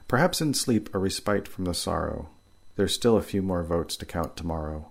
Perhaps 0.08 0.40
in 0.40 0.52
sleep 0.54 0.94
a 0.94 0.98
respite 0.98 1.48
from 1.48 1.64
the 1.64 1.74
sorrow. 1.74 2.28
There's 2.76 2.94
still 2.94 3.16
a 3.16 3.22
few 3.22 3.40
more 3.40 3.62
votes 3.62 3.96
to 3.96 4.06
count 4.06 4.36
tomorrow. 4.36 4.88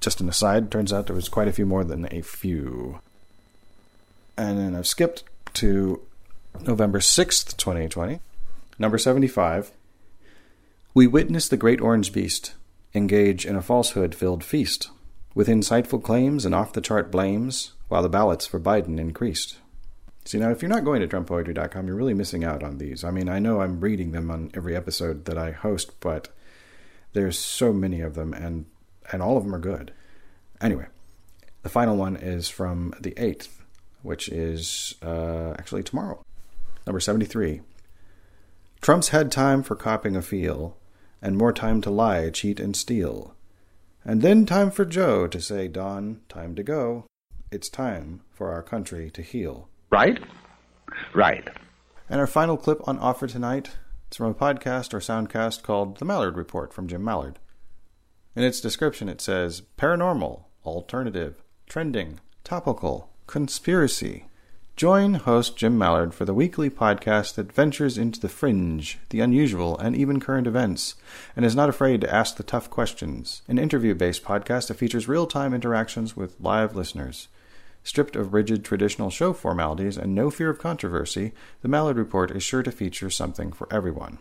Just 0.00 0.20
an 0.20 0.28
aside, 0.28 0.70
turns 0.70 0.92
out 0.92 1.06
there 1.06 1.14
was 1.14 1.28
quite 1.28 1.46
a 1.46 1.52
few 1.52 1.66
more 1.66 1.84
than 1.84 2.08
a 2.10 2.22
few. 2.22 3.00
And 4.36 4.58
then 4.58 4.74
I've 4.74 4.86
skipped 4.86 5.24
to 5.54 6.00
November 6.60 7.00
6th, 7.00 7.56
2020. 7.56 8.20
Number 8.78 8.98
75. 8.98 9.72
We 10.94 11.06
witness 11.06 11.48
the 11.48 11.56
great 11.56 11.80
orange 11.80 12.12
beast 12.12 12.54
engage 12.94 13.46
in 13.46 13.56
a 13.56 13.62
falsehood 13.62 14.14
filled 14.14 14.44
feast, 14.44 14.90
with 15.34 15.48
insightful 15.48 16.02
claims 16.02 16.44
and 16.44 16.54
off 16.54 16.72
the 16.72 16.80
chart 16.80 17.10
blames, 17.10 17.72
while 17.88 18.02
the 18.02 18.08
ballots 18.08 18.46
for 18.46 18.60
Biden 18.60 18.98
increased. 18.98 19.56
See, 20.24 20.38
now, 20.38 20.50
if 20.50 20.62
you're 20.62 20.68
not 20.68 20.84
going 20.84 21.00
to 21.00 21.08
TrumPoetry.com, 21.08 21.86
you're 21.86 21.96
really 21.96 22.14
missing 22.14 22.44
out 22.44 22.62
on 22.62 22.78
these. 22.78 23.02
I 23.02 23.10
mean, 23.10 23.28
I 23.28 23.38
know 23.38 23.60
I'm 23.60 23.80
reading 23.80 24.12
them 24.12 24.30
on 24.30 24.50
every 24.54 24.76
episode 24.76 25.24
that 25.24 25.36
I 25.36 25.50
host, 25.50 25.98
but 26.00 26.28
there's 27.12 27.38
so 27.38 27.72
many 27.72 28.00
of 28.00 28.14
them, 28.14 28.32
and, 28.32 28.66
and 29.10 29.20
all 29.20 29.36
of 29.36 29.44
them 29.44 29.54
are 29.54 29.58
good. 29.58 29.92
Anyway, 30.60 30.86
the 31.62 31.68
final 31.68 31.96
one 31.96 32.16
is 32.16 32.48
from 32.48 32.94
the 33.00 33.12
8th, 33.12 33.48
which 34.02 34.28
is 34.28 34.94
uh, 35.02 35.54
actually 35.58 35.82
tomorrow. 35.82 36.22
Number 36.86 37.00
73. 37.00 37.60
Trump's 38.80 39.08
had 39.08 39.30
time 39.30 39.62
for 39.62 39.76
copping 39.76 40.16
a 40.16 40.22
feel, 40.22 40.76
and 41.20 41.36
more 41.36 41.52
time 41.52 41.80
to 41.82 41.90
lie, 41.90 42.30
cheat, 42.30 42.58
and 42.58 42.76
steal. 42.76 43.36
And 44.04 44.22
then 44.22 44.46
time 44.46 44.70
for 44.72 44.84
Joe 44.84 45.28
to 45.28 45.40
say, 45.40 45.68
Don, 45.68 46.20
time 46.28 46.56
to 46.56 46.62
go. 46.64 47.06
It's 47.52 47.68
time 47.68 48.22
for 48.32 48.50
our 48.50 48.62
country 48.62 49.10
to 49.12 49.22
heal. 49.22 49.68
Right? 49.90 50.18
Right. 51.14 51.48
And 52.08 52.18
our 52.18 52.26
final 52.26 52.56
clip 52.56 52.86
on 52.88 52.98
offer 52.98 53.26
tonight 53.28 53.70
is 54.10 54.16
from 54.16 54.26
a 54.26 54.34
podcast 54.34 54.92
or 54.92 54.98
soundcast 54.98 55.62
called 55.62 55.98
The 55.98 56.04
Mallard 56.04 56.36
Report 56.36 56.72
from 56.72 56.88
Jim 56.88 57.04
Mallard. 57.04 57.38
In 58.34 58.42
its 58.42 58.60
description, 58.60 59.08
it 59.08 59.20
says 59.20 59.62
paranormal, 59.78 60.44
alternative, 60.64 61.42
trending, 61.68 62.18
topical, 62.42 63.10
conspiracy. 63.26 64.26
Join 64.82 65.14
host 65.14 65.56
Jim 65.56 65.78
Mallard 65.78 66.12
for 66.12 66.24
the 66.24 66.34
weekly 66.34 66.68
podcast 66.68 67.36
that 67.36 67.52
ventures 67.52 67.96
into 67.96 68.18
the 68.18 68.28
fringe, 68.28 68.98
the 69.10 69.20
unusual, 69.20 69.78
and 69.78 69.94
even 69.94 70.18
current 70.18 70.48
events, 70.48 70.96
and 71.36 71.44
is 71.44 71.54
not 71.54 71.68
afraid 71.68 72.00
to 72.00 72.12
ask 72.12 72.34
the 72.34 72.42
tough 72.42 72.68
questions. 72.68 73.42
An 73.46 73.60
interview 73.60 73.94
based 73.94 74.24
podcast 74.24 74.66
that 74.66 74.78
features 74.78 75.06
real 75.06 75.28
time 75.28 75.54
interactions 75.54 76.16
with 76.16 76.34
live 76.40 76.74
listeners. 76.74 77.28
Stripped 77.84 78.16
of 78.16 78.34
rigid 78.34 78.64
traditional 78.64 79.08
show 79.08 79.32
formalities 79.32 79.96
and 79.96 80.16
no 80.16 80.30
fear 80.32 80.50
of 80.50 80.58
controversy, 80.58 81.30
the 81.60 81.68
Mallard 81.68 81.96
Report 81.96 82.32
is 82.32 82.42
sure 82.42 82.64
to 82.64 82.72
feature 82.72 83.08
something 83.08 83.52
for 83.52 83.72
everyone. 83.72 84.18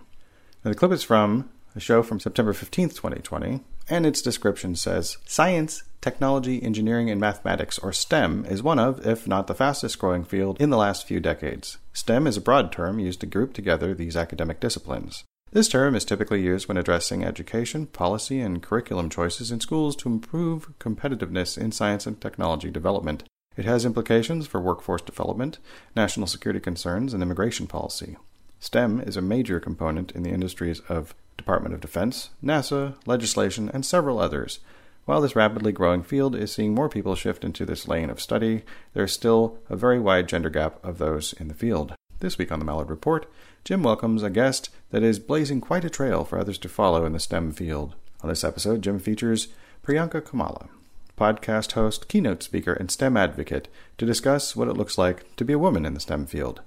Now, 0.63 0.69
the 0.69 0.78
clip 0.78 0.91
is 0.91 1.02
from 1.02 1.50
a 1.75 1.79
show 1.79 2.03
from 2.03 2.19
September 2.19 2.53
15th, 2.53 2.95
2020, 2.95 3.62
and 3.89 4.05
its 4.05 4.21
description 4.21 4.75
says 4.75 5.17
Science, 5.25 5.84
technology, 6.01 6.62
engineering, 6.62 7.10
and 7.10 7.19
mathematics, 7.19 7.79
or 7.79 7.93
STEM, 7.93 8.45
is 8.45 8.63
one 8.63 8.79
of, 8.79 9.05
if 9.05 9.27
not 9.27 9.47
the 9.47 9.55
fastest 9.55 9.99
growing 9.99 10.23
field 10.23 10.60
in 10.60 10.69
the 10.69 10.77
last 10.77 11.05
few 11.05 11.19
decades. 11.19 11.77
STEM 11.93 12.27
is 12.27 12.38
a 12.38 12.41
broad 12.41 12.71
term 12.71 12.99
used 12.99 13.19
to 13.21 13.25
group 13.25 13.53
together 13.53 13.93
these 13.93 14.17
academic 14.17 14.60
disciplines. 14.60 15.23
This 15.51 15.67
term 15.67 15.95
is 15.95 16.05
typically 16.05 16.41
used 16.41 16.67
when 16.67 16.77
addressing 16.77 17.25
education, 17.25 17.88
policy, 17.88 18.39
and 18.39 18.63
curriculum 18.63 19.10
choices 19.10 19.51
in 19.51 19.60
schools 19.60 19.97
to 19.97 20.10
improve 20.10 20.71
competitiveness 20.79 21.57
in 21.57 21.73
science 21.73 22.07
and 22.07 22.19
technology 22.19 22.71
development. 22.71 23.23
It 23.57 23.65
has 23.65 23.84
implications 23.84 24.47
for 24.47 24.62
workforce 24.62 25.01
development, 25.01 25.60
national 25.93 26.27
security 26.27 26.62
concerns, 26.62 27.13
and 27.13 27.21
immigration 27.21 27.67
policy. 27.67 28.15
STEM 28.62 29.01
is 29.01 29.17
a 29.17 29.21
major 29.21 29.60
component 29.60 30.13
in 30.13 30.23
the 30.23 30.29
industries 30.29 30.79
of 30.88 31.13
Department 31.41 31.73
of 31.73 31.82
Defense, 31.82 32.30
NASA, 32.43 32.95
legislation, 33.08 33.71
and 33.73 33.84
several 33.84 34.19
others. 34.19 34.60
While 35.06 35.21
this 35.21 35.36
rapidly 35.36 35.71
growing 35.71 36.04
field 36.04 36.36
is 36.36 36.51
seeing 36.51 36.75
more 36.75 36.88
people 36.88 37.15
shift 37.15 37.43
into 37.43 37.65
this 37.65 37.88
lane 37.88 38.12
of 38.12 38.21
study, 38.21 38.62
there 38.93 39.06
is 39.06 39.12
still 39.12 39.58
a 39.67 39.75
very 39.75 39.99
wide 39.99 40.30
gender 40.30 40.51
gap 40.51 40.77
of 40.86 40.99
those 40.99 41.34
in 41.34 41.47
the 41.47 41.56
field. 41.56 41.95
This 42.19 42.38
week 42.38 42.51
on 42.51 42.60
the 42.60 42.65
Mallard 42.65 42.91
Report, 42.91 43.25
Jim 43.65 43.82
welcomes 43.82 44.21
a 44.21 44.30
guest 44.30 44.69
that 44.91 45.01
is 45.01 45.17
blazing 45.17 45.62
quite 45.62 45.84
a 45.84 45.89
trail 45.89 46.23
for 46.23 46.38
others 46.38 46.60
to 46.60 46.69
follow 46.69 47.06
in 47.06 47.13
the 47.13 47.19
STEM 47.19 47.54
field. 47.54 47.95
On 48.21 48.30
this 48.30 48.43
episode, 48.43 48.84
Jim 48.84 48.99
features 48.99 49.47
Priyanka 49.84 50.23
Kamala, 50.23 50.69
podcast 51.17 51.71
host, 51.71 52.08
keynote 52.08 52.43
speaker, 52.43 52.73
and 52.73 52.91
STEM 52.91 53.17
advocate, 53.17 53.67
to 53.97 54.06
discuss 54.06 54.56
what 54.56 54.67
it 54.67 54.77
looks 54.77 54.99
like 54.99 55.36
to 55.38 55.43
be 55.43 55.54
a 55.54 55.60
woman 55.60 55.88
in 55.88 55.95
the 55.95 55.99
STEM 55.99 56.27
field. 56.27 56.62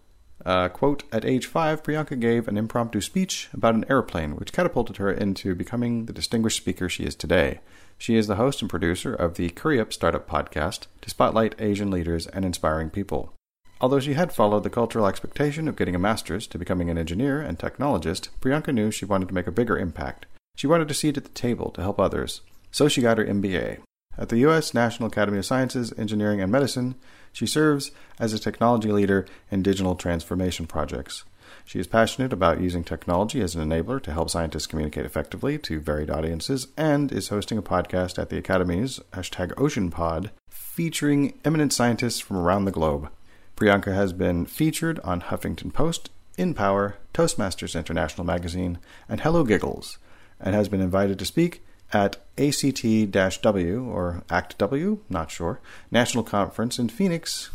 Uh, 0.45 0.69
quote, 0.69 1.05
At 1.11 1.25
age 1.25 1.47
five, 1.47 1.83
Priyanka 1.83 2.21
gave 2.21 2.49
an 2.49 2.59
impromptu 2.59 3.01
speech 3.01 3.49
about 3.55 3.75
an 3.75 3.87
airplane, 3.89 4.37
which 4.37 4.53
catapulted 4.53 4.99
her 4.99 5.11
into 5.11 5.55
becoming 5.55 6.07
the 6.07 6.13
distinguished 6.13 6.59
speaker 6.59 6.89
she 6.89 7.05
is 7.05 7.15
today. 7.15 7.61
She 7.97 8.17
is 8.17 8.27
the 8.27 8.37
host 8.37 8.61
and 8.61 8.69
producer 8.69 9.15
of 9.15 9.35
the 9.35 9.49
Curry 9.51 9.81
Up 9.81 9.93
Startup 9.93 10.29
podcast 10.29 10.87
to 11.01 11.11
spotlight 11.11 11.55
Asian 11.59 11.91
leaders 11.91 12.27
and 12.27 12.45
inspiring 12.45 12.91
people. 12.91 13.33
Although 13.81 14.01
she 14.01 14.15
had 14.15 14.33
followed 14.33 14.63
the 14.63 14.71
cultural 14.71 15.07
expectation 15.07 15.67
of 15.69 15.77
getting 15.77 15.95
a 15.95 15.99
master's 15.99 16.47
to 16.49 16.59
becoming 16.59 16.91
an 16.91 16.99
engineer 16.99 17.41
and 17.41 17.59
technologist, 17.59 18.29
Priyanka 18.41 18.73
knew 18.73 18.91
she 18.91 19.05
wanted 19.05 19.29
to 19.29 19.35
make 19.35 19.47
a 19.47 19.53
bigger 19.53 19.79
impact. 19.79 20.27
She 20.57 20.67
wanted 20.67 20.91
a 20.91 20.95
seat 20.95 21.17
at 21.17 21.25
the 21.25 21.31
table 21.31 21.71
to 21.73 21.83
help 21.83 21.99
others. 21.99 22.43
So 22.71 22.89
she 22.89 23.03
got 23.03 23.19
her 23.19 23.25
MBA. 23.25 23.79
At 24.17 24.29
the 24.29 24.39
U.S. 24.39 24.75
National 24.75 25.09
Academy 25.09 25.39
of 25.39 25.47
Sciences, 25.47 25.93
Engineering, 25.99 26.41
and 26.41 26.53
Medicine, 26.53 26.95
she 27.35 27.47
serves 27.47 27.91
as 28.19 28.33
a 28.33 28.39
technology 28.39 28.91
leader 28.91 29.27
in 29.51 29.63
digital 29.63 29.97
transformation 29.97 30.67
projects. 30.67 31.25
She 31.67 31.79
is 31.79 31.87
passionate 31.87 32.33
about 32.33 32.61
using 32.61 32.85
technology 32.85 33.41
as 33.41 33.55
an 33.55 33.69
enabler 33.69 34.01
to 34.03 34.13
help 34.13 34.31
scientists 34.31 34.67
communicate 34.67 35.05
effectively 35.05 35.59
to 35.59 35.81
varied 35.81 36.11
audiences 36.11 36.69
and 36.77 37.11
is 37.11 37.29
hosting 37.29 37.59
a 37.59 37.63
podcast 37.63 38.19
at 38.19 38.31
the 38.31 38.39
Academy's 38.39 39.01
hashtag 39.13 39.53
OceanPod 39.55 40.31
featuring 40.49 41.39
eminent 41.45 41.73
scientists 41.73 42.21
from 42.21 42.37
around 42.37 42.65
the 42.65 42.71
globe. 42.71 43.11
Priyanka 43.57 43.95
has 43.95 44.13
been 44.13 44.47
featured 44.47 45.01
on 45.01 45.23
Huffington 45.23 45.73
Post, 45.73 46.11
InPower, 46.39 46.95
Toastmasters 47.13 47.77
International 47.77 48.25
Magazine, 48.25 48.79
and 49.09 49.21
Hello 49.21 49.43
Giggles, 49.43 49.99
and 50.41 50.55
has 50.55 50.69
been 50.69 50.81
invited 50.81 51.19
to 51.19 51.25
speak 51.25 51.65
at 51.95 52.17
ACT-W 52.37 53.85
or 53.85 54.25
ACT 54.29 54.59
W, 54.59 54.99
not 55.09 55.31
sure, 55.31 55.61
National 55.93 56.25
Conference 56.25 56.79
in 56.79 56.89
Phoenix, 56.89 57.51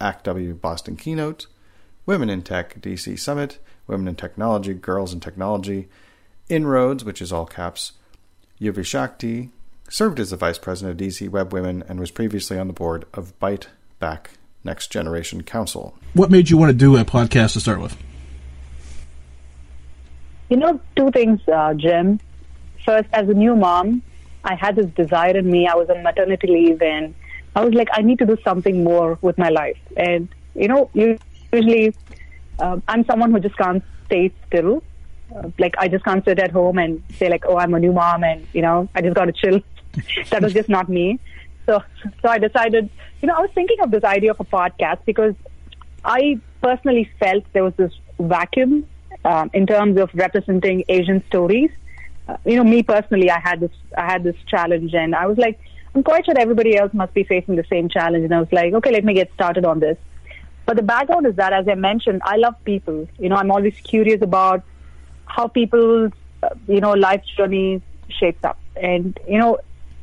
ACT 0.00 0.24
W 0.24 0.54
Boston 0.54 0.96
Keynote, 0.96 1.46
Women 2.06 2.30
in 2.30 2.40
Tech 2.40 2.80
DC 2.80 3.18
Summit, 3.18 3.58
Women 3.86 4.08
in 4.08 4.16
Technology, 4.16 4.72
Girls 4.72 5.12
in 5.12 5.20
Technology, 5.20 5.88
Inroads, 6.48 7.04
which 7.04 7.20
is 7.20 7.32
all 7.32 7.44
caps, 7.44 7.92
Yuvi 8.58 8.84
Shakti, 8.84 9.50
served 9.90 10.18
as 10.18 10.30
the 10.30 10.36
vice 10.36 10.58
president 10.58 10.98
of 10.98 11.06
DC 11.06 11.28
Web 11.28 11.52
Women 11.52 11.84
and 11.86 12.00
was 12.00 12.10
previously 12.10 12.58
on 12.58 12.68
the 12.68 12.72
board 12.72 13.04
of 13.12 13.38
Byte 13.38 13.66
Back 13.98 14.30
Next 14.64 14.90
Generation 14.90 15.42
Council. 15.42 15.94
What 16.14 16.30
made 16.30 16.48
you 16.48 16.56
want 16.56 16.70
to 16.70 16.76
do 16.76 16.96
a 16.96 17.04
podcast 17.04 17.52
to 17.52 17.60
start 17.60 17.80
with? 17.80 17.96
You 20.48 20.56
know, 20.56 20.80
two 20.94 21.10
things, 21.10 21.40
uh, 21.48 21.74
Jim 21.74 22.20
first, 22.86 23.08
as 23.12 23.28
a 23.28 23.34
new 23.34 23.54
mom, 23.54 24.02
I 24.44 24.54
had 24.54 24.76
this 24.76 24.86
desire 24.86 25.36
in 25.36 25.50
me. 25.50 25.66
I 25.66 25.74
was 25.74 25.90
on 25.90 26.02
maternity 26.02 26.46
leave, 26.46 26.80
and 26.80 27.14
I 27.54 27.64
was 27.64 27.74
like, 27.74 27.88
I 27.92 28.00
need 28.00 28.18
to 28.20 28.26
do 28.26 28.38
something 28.44 28.82
more 28.84 29.18
with 29.20 29.36
my 29.36 29.50
life. 29.50 29.78
And 29.96 30.28
you 30.54 30.68
know, 30.68 30.90
usually, 30.94 31.94
uh, 32.58 32.78
I'm 32.88 33.04
someone 33.04 33.32
who 33.32 33.40
just 33.40 33.58
can't 33.58 33.82
stay 34.06 34.32
still. 34.46 34.82
Uh, 35.34 35.50
like 35.58 35.74
I 35.76 35.88
just 35.88 36.04
can't 36.04 36.24
sit 36.24 36.38
at 36.38 36.52
home 36.52 36.78
and 36.78 37.02
say 37.18 37.28
like, 37.28 37.44
oh, 37.46 37.58
I'm 37.58 37.74
a 37.74 37.80
new 37.80 37.92
mom, 37.92 38.24
and 38.24 38.46
you 38.52 38.62
know, 38.62 38.88
I 38.94 39.02
just 39.02 39.14
got 39.14 39.26
to 39.26 39.32
chill. 39.32 39.60
that 40.30 40.42
was 40.42 40.52
just 40.52 40.68
not 40.68 40.88
me. 40.88 41.18
So, 41.66 41.82
so 42.22 42.28
I 42.28 42.38
decided, 42.38 42.88
you 43.20 43.26
know, 43.26 43.34
I 43.34 43.40
was 43.40 43.50
thinking 43.52 43.80
of 43.80 43.90
this 43.90 44.04
idea 44.04 44.30
of 44.30 44.38
a 44.38 44.44
podcast 44.44 45.00
because 45.04 45.34
I 46.04 46.38
personally 46.62 47.10
felt 47.18 47.42
there 47.52 47.64
was 47.64 47.74
this 47.74 47.92
vacuum 48.20 48.86
um, 49.24 49.50
in 49.52 49.66
terms 49.66 49.98
of 49.98 50.10
representing 50.14 50.84
Asian 50.88 51.24
stories 51.26 51.70
uh, 52.28 52.36
you 52.44 52.56
know, 52.56 52.64
me 52.64 52.82
personally, 52.82 53.30
I 53.30 53.38
had 53.38 53.60
this, 53.60 53.70
I 53.96 54.04
had 54.04 54.22
this 54.24 54.36
challenge, 54.46 54.94
and 54.94 55.14
I 55.14 55.26
was 55.26 55.38
like, 55.38 55.58
I'm 55.94 56.02
quite 56.02 56.26
sure 56.26 56.34
everybody 56.38 56.76
else 56.76 56.92
must 56.92 57.14
be 57.14 57.24
facing 57.24 57.56
the 57.56 57.64
same 57.70 57.88
challenge. 57.88 58.24
And 58.24 58.34
I 58.34 58.40
was 58.40 58.52
like, 58.52 58.74
okay, 58.74 58.90
let 58.90 59.04
me 59.04 59.14
get 59.14 59.32
started 59.32 59.64
on 59.64 59.80
this. 59.80 59.96
But 60.66 60.76
the 60.76 60.82
background 60.82 61.26
is 61.26 61.36
that, 61.36 61.52
as 61.52 61.68
I 61.68 61.74
mentioned, 61.74 62.20
I 62.24 62.36
love 62.36 62.54
people. 62.64 63.08
You 63.18 63.28
know, 63.28 63.36
I'm 63.36 63.50
always 63.50 63.74
curious 63.80 64.20
about 64.20 64.62
how 65.24 65.48
people's, 65.48 66.12
uh, 66.42 66.50
you 66.66 66.80
know, 66.80 66.92
life 66.92 67.22
journey 67.36 67.80
shapes 68.08 68.44
up. 68.44 68.58
And 68.74 69.18
you 69.26 69.38
know, 69.38 69.58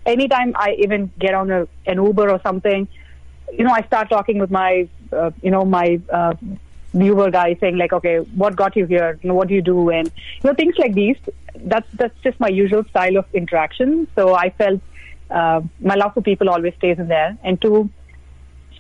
anytime 0.05 0.53
I 0.55 0.75
even 0.79 1.11
get 1.19 1.33
on 1.33 1.51
a, 1.51 1.67
an 1.85 2.03
Uber 2.03 2.29
or 2.29 2.39
something, 2.41 2.87
you 3.51 3.63
know, 3.63 3.71
I 3.71 3.81
start 3.83 4.09
talking 4.09 4.39
with 4.39 4.49
my, 4.49 4.87
uh, 5.11 5.31
you 5.41 5.51
know, 5.51 5.65
my 5.65 5.99
uh, 6.11 6.33
Uber 6.93 7.31
guy 7.31 7.55
saying 7.59 7.77
like, 7.77 7.93
okay, 7.93 8.17
what 8.17 8.55
got 8.55 8.75
you 8.75 8.85
here? 8.85 9.19
You 9.21 9.29
know, 9.29 9.35
what 9.35 9.47
do 9.47 9.55
you 9.55 9.61
do? 9.61 9.89
And 9.89 10.07
you 10.07 10.49
know, 10.49 10.53
things 10.53 10.75
like 10.77 10.93
these. 10.93 11.17
That's 11.55 11.87
that's 11.93 12.17
just 12.23 12.39
my 12.39 12.49
usual 12.49 12.83
style 12.85 13.17
of 13.17 13.25
interaction. 13.33 14.07
So 14.15 14.35
I 14.35 14.49
felt 14.51 14.81
uh, 15.29 15.61
my 15.79 15.95
love 15.95 16.13
for 16.13 16.21
people 16.21 16.49
always 16.49 16.73
stays 16.75 16.99
in 16.99 17.07
there. 17.07 17.37
And 17.43 17.61
two, 17.61 17.89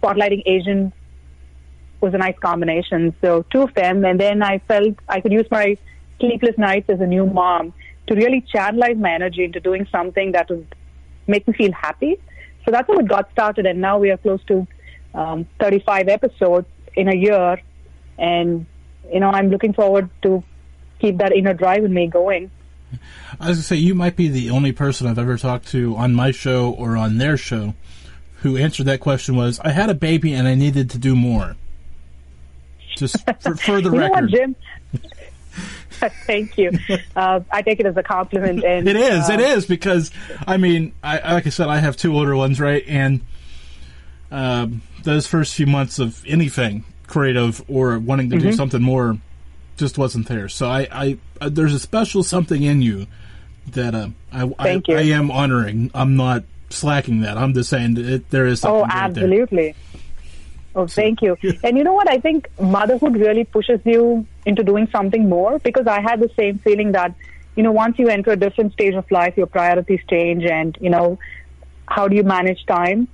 spotlighting 0.01 0.43
Asian 0.45 0.93
was 2.01 2.13
a 2.13 2.17
nice 2.17 2.37
combination. 2.39 3.15
So 3.21 3.43
two 3.51 3.63
of 3.63 3.73
them, 3.73 4.05
and 4.05 4.19
then 4.19 4.43
I 4.43 4.59
felt 4.59 4.95
I 5.07 5.21
could 5.21 5.31
use 5.31 5.47
my 5.49 5.77
sleepless 6.19 6.57
nights 6.57 6.89
as 6.89 6.99
a 6.99 7.07
new 7.07 7.25
mom 7.25 7.73
to 8.07 8.15
really 8.15 8.45
channelize 8.53 8.99
my 8.99 9.13
energy 9.13 9.43
into 9.43 9.59
doing 9.59 9.87
something 9.91 10.33
that 10.33 10.49
would 10.49 10.75
make 11.27 11.47
me 11.47 11.53
feel 11.53 11.71
happy. 11.71 12.19
So 12.65 12.71
that's 12.71 12.87
how 12.87 12.97
it 12.99 13.07
got 13.07 13.31
started, 13.31 13.65
and 13.65 13.81
now 13.81 13.97
we 13.97 14.11
are 14.11 14.17
close 14.17 14.43
to 14.45 14.67
um, 15.13 15.47
35 15.59 16.07
episodes 16.07 16.67
in 16.95 17.07
a 17.07 17.15
year 17.15 17.61
and 18.17 18.65
you 19.11 19.19
know 19.19 19.29
i'm 19.29 19.49
looking 19.49 19.73
forward 19.73 20.09
to 20.21 20.43
keep 20.99 21.17
that 21.17 21.31
inner 21.33 21.53
drive 21.53 21.83
in 21.83 21.93
me 21.93 22.07
going. 22.07 22.49
I 23.39 23.47
was 23.49 23.57
gonna 23.57 23.63
say 23.63 23.75
you 23.77 23.95
might 23.95 24.15
be 24.15 24.27
the 24.27 24.51
only 24.51 24.71
person 24.71 25.07
I've 25.07 25.17
ever 25.19 25.37
talked 25.37 25.67
to 25.69 25.95
on 25.95 26.13
my 26.13 26.31
show 26.31 26.71
or 26.71 26.95
on 26.95 27.17
their 27.17 27.35
show 27.37 27.73
who 28.41 28.55
answered 28.55 28.85
that 28.85 28.99
question 28.99 29.35
was 29.35 29.59
I 29.61 29.69
had 29.71 29.89
a 29.89 29.93
baby 29.95 30.33
and 30.33 30.47
I 30.47 30.53
needed 30.55 30.91
to 30.91 30.97
do 30.99 31.15
more. 31.15 31.55
Just 32.95 33.17
for, 33.41 33.55
for 33.55 33.81
the 33.81 33.89
know 33.89 34.09
what, 34.09 34.23
record. 34.23 34.29
Jim? 34.29 34.55
Thank 36.27 36.57
you. 36.57 36.71
Uh, 37.15 37.39
I 37.51 37.61
take 37.63 37.79
it 37.79 37.85
as 37.85 37.97
a 37.97 38.03
compliment. 38.03 38.63
And 38.65 38.87
It 38.87 38.95
is. 38.95 39.29
uh, 39.29 39.33
it 39.33 39.39
is 39.39 39.65
because 39.65 40.11
I 40.45 40.57
mean, 40.57 40.93
I- 41.03 41.33
like 41.33 41.47
I 41.47 41.49
said, 41.49 41.69
I 41.69 41.79
have 41.79 41.97
two 41.97 42.15
older 42.15 42.35
ones, 42.35 42.59
right? 42.59 42.83
And 42.87 43.21
um, 44.31 44.81
those 45.03 45.25
first 45.27 45.55
few 45.55 45.65
months 45.67 45.99
of 45.99 46.23
anything 46.27 46.83
creative 47.13 47.63
or 47.67 47.99
wanting 47.99 48.29
to 48.31 48.37
do 48.39 48.47
Mhm. 48.49 48.55
something 48.55 48.81
more 48.81 49.17
just 49.77 49.97
wasn't 49.97 50.27
there. 50.27 50.47
So 50.49 50.67
I, 50.67 50.81
I 51.03 51.17
uh, 51.41 51.49
there's 51.49 51.73
a 51.73 51.79
special 51.79 52.23
something 52.23 52.61
in 52.63 52.81
you 52.81 53.05
that 53.77 53.93
uh, 53.95 54.09
I, 54.31 54.41
I 54.59 54.81
you. 54.87 54.95
I 54.95 55.01
am 55.19 55.29
honoring. 55.31 55.89
I'm 55.93 56.15
not 56.15 56.43
slacking 56.69 57.21
that. 57.21 57.37
I'm 57.37 57.53
just 57.53 57.69
saying 57.69 57.93
that 57.95 58.05
it, 58.15 58.29
there 58.29 58.45
is 58.47 58.61
something. 58.61 58.81
Oh, 58.81 58.83
right 58.83 59.13
there. 59.13 59.23
absolutely. 59.23 59.75
Oh, 60.75 60.87
thank 60.87 61.21
you. 61.21 61.37
And 61.63 61.77
you 61.77 61.83
know 61.83 61.93
what? 61.93 62.09
I 62.09 62.17
think 62.17 62.49
motherhood 62.59 63.15
really 63.15 63.43
pushes 63.43 63.79
you 63.85 64.25
into 64.43 64.63
doing 64.63 64.87
something 64.91 65.29
more 65.29 65.59
because 65.59 65.85
I 65.85 66.01
had 66.01 66.19
the 66.19 66.31
same 66.35 66.57
feeling 66.65 66.93
that, 66.93 67.13
you 67.55 67.61
know, 67.61 67.71
once 67.71 67.99
you 67.99 68.07
enter 68.09 68.31
a 68.31 68.35
different 68.35 68.73
stage 68.73 68.95
of 68.95 69.05
life, 69.11 69.37
your 69.37 69.45
priorities 69.45 69.99
change 70.09 70.43
and, 70.45 70.75
you 70.81 70.89
know, 70.89 71.19
how 71.87 72.07
do 72.07 72.15
you 72.15 72.23
manage 72.23 72.65
time? 72.65 73.07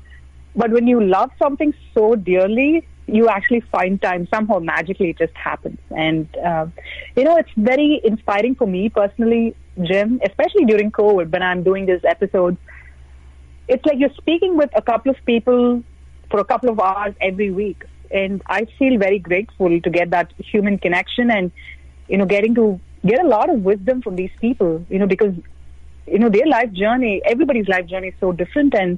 But 0.55 0.71
when 0.71 0.87
you 0.87 1.03
love 1.03 1.31
something 1.37 1.73
so 1.93 2.15
dearly, 2.15 2.87
you 3.13 3.27
actually 3.29 3.61
find 3.61 4.01
time 4.01 4.27
somehow 4.33 4.59
magically 4.59 5.09
it 5.11 5.17
just 5.17 5.35
happens. 5.35 5.79
And, 5.89 6.27
uh, 6.37 6.67
you 7.15 7.23
know, 7.23 7.37
it's 7.37 7.49
very 7.57 8.01
inspiring 8.03 8.55
for 8.55 8.67
me 8.67 8.89
personally, 8.89 9.55
Jim, 9.81 10.19
especially 10.25 10.65
during 10.65 10.91
COVID 10.91 11.31
when 11.31 11.41
I'm 11.43 11.63
doing 11.63 11.85
these 11.85 12.03
episodes 12.03 12.57
it's 13.69 13.85
like 13.85 13.99
you're 13.99 14.13
speaking 14.17 14.57
with 14.57 14.71
a 14.75 14.81
couple 14.81 15.11
of 15.11 15.17
people 15.25 15.83
for 16.29 16.39
a 16.39 16.43
couple 16.43 16.69
of 16.69 16.79
hours 16.79 17.13
every 17.21 17.51
week. 17.51 17.85
And 18.11 18.41
I 18.47 18.65
feel 18.79 18.97
very 18.97 19.19
grateful 19.19 19.79
to 19.79 19.89
get 19.89 20.09
that 20.09 20.33
human 20.39 20.79
connection 20.79 21.29
and, 21.29 21.51
you 22.07 22.17
know, 22.17 22.25
getting 22.25 22.55
to 22.55 22.79
get 23.05 23.23
a 23.23 23.27
lot 23.27 23.49
of 23.49 23.61
wisdom 23.61 24.01
from 24.01 24.15
these 24.15 24.31
people, 24.41 24.83
you 24.89 24.97
know, 24.97 25.05
because, 25.05 25.35
you 26.07 26.17
know, 26.17 26.29
their 26.29 26.47
life 26.47 26.71
journey, 26.71 27.21
everybody's 27.23 27.67
life 27.67 27.85
journey 27.85 28.07
is 28.07 28.15
so 28.19 28.31
different. 28.31 28.73
And 28.73 28.97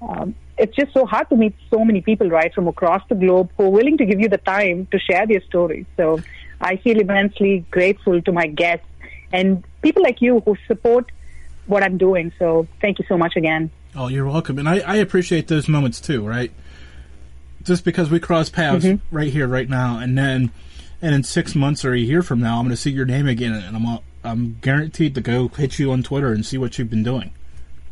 um, 0.00 0.34
it's 0.58 0.74
just 0.74 0.92
so 0.92 1.04
hard 1.06 1.28
to 1.30 1.36
meet 1.36 1.54
so 1.70 1.84
many 1.84 2.00
people, 2.00 2.28
right, 2.30 2.52
from 2.54 2.68
across 2.68 3.02
the 3.08 3.14
globe 3.14 3.50
who 3.56 3.64
are 3.64 3.70
willing 3.70 3.98
to 3.98 4.06
give 4.06 4.20
you 4.20 4.28
the 4.28 4.38
time 4.38 4.86
to 4.90 4.98
share 4.98 5.26
their 5.26 5.42
stories. 5.42 5.86
So 5.96 6.20
I 6.60 6.76
feel 6.76 6.98
immensely 6.98 7.64
grateful 7.70 8.22
to 8.22 8.32
my 8.32 8.46
guests 8.46 8.86
and 9.32 9.64
people 9.82 10.02
like 10.02 10.22
you 10.22 10.40
who 10.40 10.56
support 10.66 11.10
what 11.66 11.82
I'm 11.82 11.98
doing. 11.98 12.32
So 12.38 12.66
thank 12.80 12.98
you 12.98 13.04
so 13.08 13.18
much 13.18 13.36
again. 13.36 13.70
Oh, 13.94 14.08
you're 14.08 14.26
welcome, 14.26 14.58
and 14.58 14.68
I, 14.68 14.78
I 14.80 14.96
appreciate 14.96 15.48
those 15.48 15.68
moments 15.68 16.00
too, 16.00 16.26
right? 16.26 16.52
Just 17.62 17.84
because 17.84 18.10
we 18.10 18.20
cross 18.20 18.48
paths 18.50 18.84
Mm-hmm. 18.84 19.16
right 19.16 19.32
here, 19.32 19.48
right 19.48 19.68
now, 19.68 19.98
and 19.98 20.16
then, 20.16 20.52
and 21.02 21.14
in 21.14 21.22
six 21.22 21.54
months 21.54 21.84
or 21.84 21.92
a 21.92 21.98
year 21.98 22.22
from 22.22 22.40
now, 22.40 22.58
I'm 22.58 22.64
going 22.66 22.70
to 22.70 22.76
see 22.76 22.90
your 22.90 23.06
name 23.06 23.26
again, 23.26 23.52
and 23.52 23.76
I'm 23.76 23.98
I'm 24.22 24.58
guaranteed 24.60 25.14
to 25.14 25.20
go 25.20 25.48
hit 25.48 25.78
you 25.78 25.92
on 25.92 26.02
Twitter 26.02 26.32
and 26.32 26.44
see 26.44 26.58
what 26.58 26.78
you've 26.78 26.90
been 26.90 27.02
doing. 27.02 27.32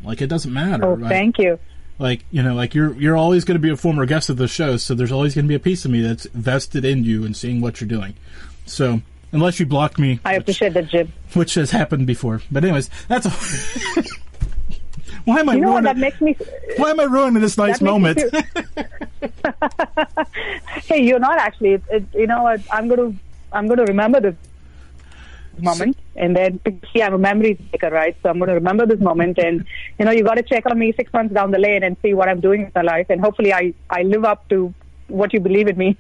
Like 0.02 0.20
it 0.20 0.26
doesn't 0.26 0.52
matter. 0.52 0.84
Oh, 0.84 0.94
right? 0.96 1.08
thank 1.08 1.38
you. 1.38 1.58
Like 1.98 2.24
you 2.30 2.42
know, 2.42 2.54
like 2.54 2.74
you're 2.74 2.92
you're 2.94 3.16
always 3.16 3.44
going 3.44 3.56
to 3.56 3.60
be 3.60 3.70
a 3.70 3.76
former 3.76 4.04
guest 4.06 4.28
of 4.28 4.36
the 4.36 4.48
show, 4.48 4.76
so 4.76 4.94
there's 4.94 5.12
always 5.12 5.34
going 5.34 5.44
to 5.44 5.48
be 5.48 5.54
a 5.54 5.60
piece 5.60 5.84
of 5.84 5.90
me 5.90 6.00
that's 6.00 6.26
vested 6.26 6.84
in 6.84 7.04
you 7.04 7.24
and 7.24 7.36
seeing 7.36 7.60
what 7.60 7.80
you're 7.80 7.88
doing. 7.88 8.14
So 8.66 9.00
unless 9.30 9.60
you 9.60 9.66
block 9.66 9.98
me, 9.98 10.18
I 10.24 10.34
appreciate 10.34 10.74
that, 10.74 10.88
Jim. 10.88 11.12
which 11.34 11.54
has 11.54 11.70
happened 11.70 12.06
before, 12.06 12.42
but 12.50 12.64
anyways, 12.64 12.90
that's. 13.08 13.26
A 13.26 14.02
Why 15.24 15.40
am 15.40 15.48
I 15.48 15.54
you 15.54 15.60
know 15.62 15.72
what? 15.72 15.84
ruining? 15.84 15.84
That 15.84 15.96
makes 15.98 16.20
me. 16.20 16.36
Why 16.76 16.90
am 16.90 17.00
I 17.00 17.04
ruining 17.04 17.40
this 17.40 17.56
nice 17.56 17.78
that 17.78 17.84
makes 17.84 17.90
me 17.90 17.90
moment? 17.90 18.34
hey, 20.84 21.02
you're 21.02 21.18
not 21.18 21.38
actually. 21.38 21.74
It, 21.74 21.82
it, 21.90 22.04
you 22.12 22.26
know 22.26 22.42
what? 22.42 22.60
I'm 22.70 22.88
going 22.88 23.12
to. 23.12 23.18
I'm 23.52 23.66
going 23.66 23.78
to 23.78 23.84
remember 23.84 24.20
this 24.20 24.34
moment, 25.62 25.96
and 26.16 26.36
then 26.36 26.60
see, 26.92 27.02
I'm 27.02 27.14
a 27.14 27.18
memory 27.18 27.58
taker, 27.72 27.90
right? 27.90 28.16
So 28.22 28.28
I'm 28.28 28.38
going 28.38 28.48
to 28.48 28.54
remember 28.54 28.86
this 28.86 29.00
moment, 29.00 29.38
and 29.38 29.64
you 29.98 30.04
know, 30.04 30.10
you 30.10 30.24
got 30.24 30.34
to 30.34 30.42
check 30.42 30.66
on 30.66 30.78
me 30.78 30.92
six 30.92 31.12
months 31.12 31.34
down 31.34 31.50
the 31.50 31.58
lane 31.58 31.82
and 31.82 31.96
see 32.02 32.14
what 32.14 32.28
I'm 32.28 32.40
doing 32.40 32.64
with 32.64 32.74
my 32.74 32.82
life, 32.82 33.06
and 33.10 33.20
hopefully, 33.20 33.52
I 33.52 33.74
I 33.90 34.02
live 34.02 34.24
up 34.24 34.48
to 34.50 34.72
what 35.08 35.32
you 35.32 35.40
believe 35.40 35.68
in 35.68 35.76
me. 35.76 35.96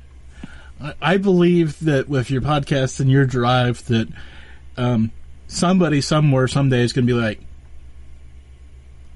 I- 1.00 1.16
believe 1.16 1.78
that 1.80 2.08
with 2.08 2.30
your 2.30 2.42
podcast 2.42 3.00
and 3.00 3.10
your 3.10 3.24
drive, 3.24 3.84
that 3.86 4.08
um, 4.76 5.12
somebody 5.46 6.00
somewhere 6.00 6.48
someday 6.48 6.82
is 6.82 6.92
going 6.92 7.06
to 7.06 7.12
be 7.14 7.18
like, 7.18 7.40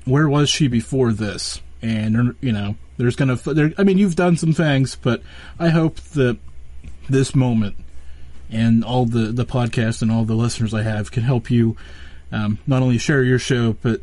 "Where 0.04 0.28
was 0.28 0.48
she 0.48 0.68
before 0.68 1.12
this?" 1.12 1.60
And 1.82 2.34
you 2.40 2.52
know, 2.52 2.76
there's 2.96 3.16
going 3.16 3.36
to. 3.36 3.74
I 3.78 3.84
mean, 3.84 3.98
you've 3.98 4.16
done 4.16 4.36
some 4.36 4.52
things, 4.52 4.96
but 4.96 5.22
I 5.58 5.68
hope 5.68 5.96
that 6.14 6.38
this 7.08 7.34
moment 7.34 7.76
and 8.50 8.84
all 8.84 9.04
the 9.04 9.32
the 9.32 9.44
podcast 9.44 10.02
and 10.02 10.10
all 10.10 10.24
the 10.24 10.34
listeners 10.34 10.74
I 10.74 10.82
have 10.82 11.10
can 11.10 11.22
help 11.22 11.50
you 11.50 11.76
um, 12.32 12.58
not 12.66 12.82
only 12.82 12.98
share 12.98 13.22
your 13.22 13.38
show, 13.38 13.74
but 13.74 14.00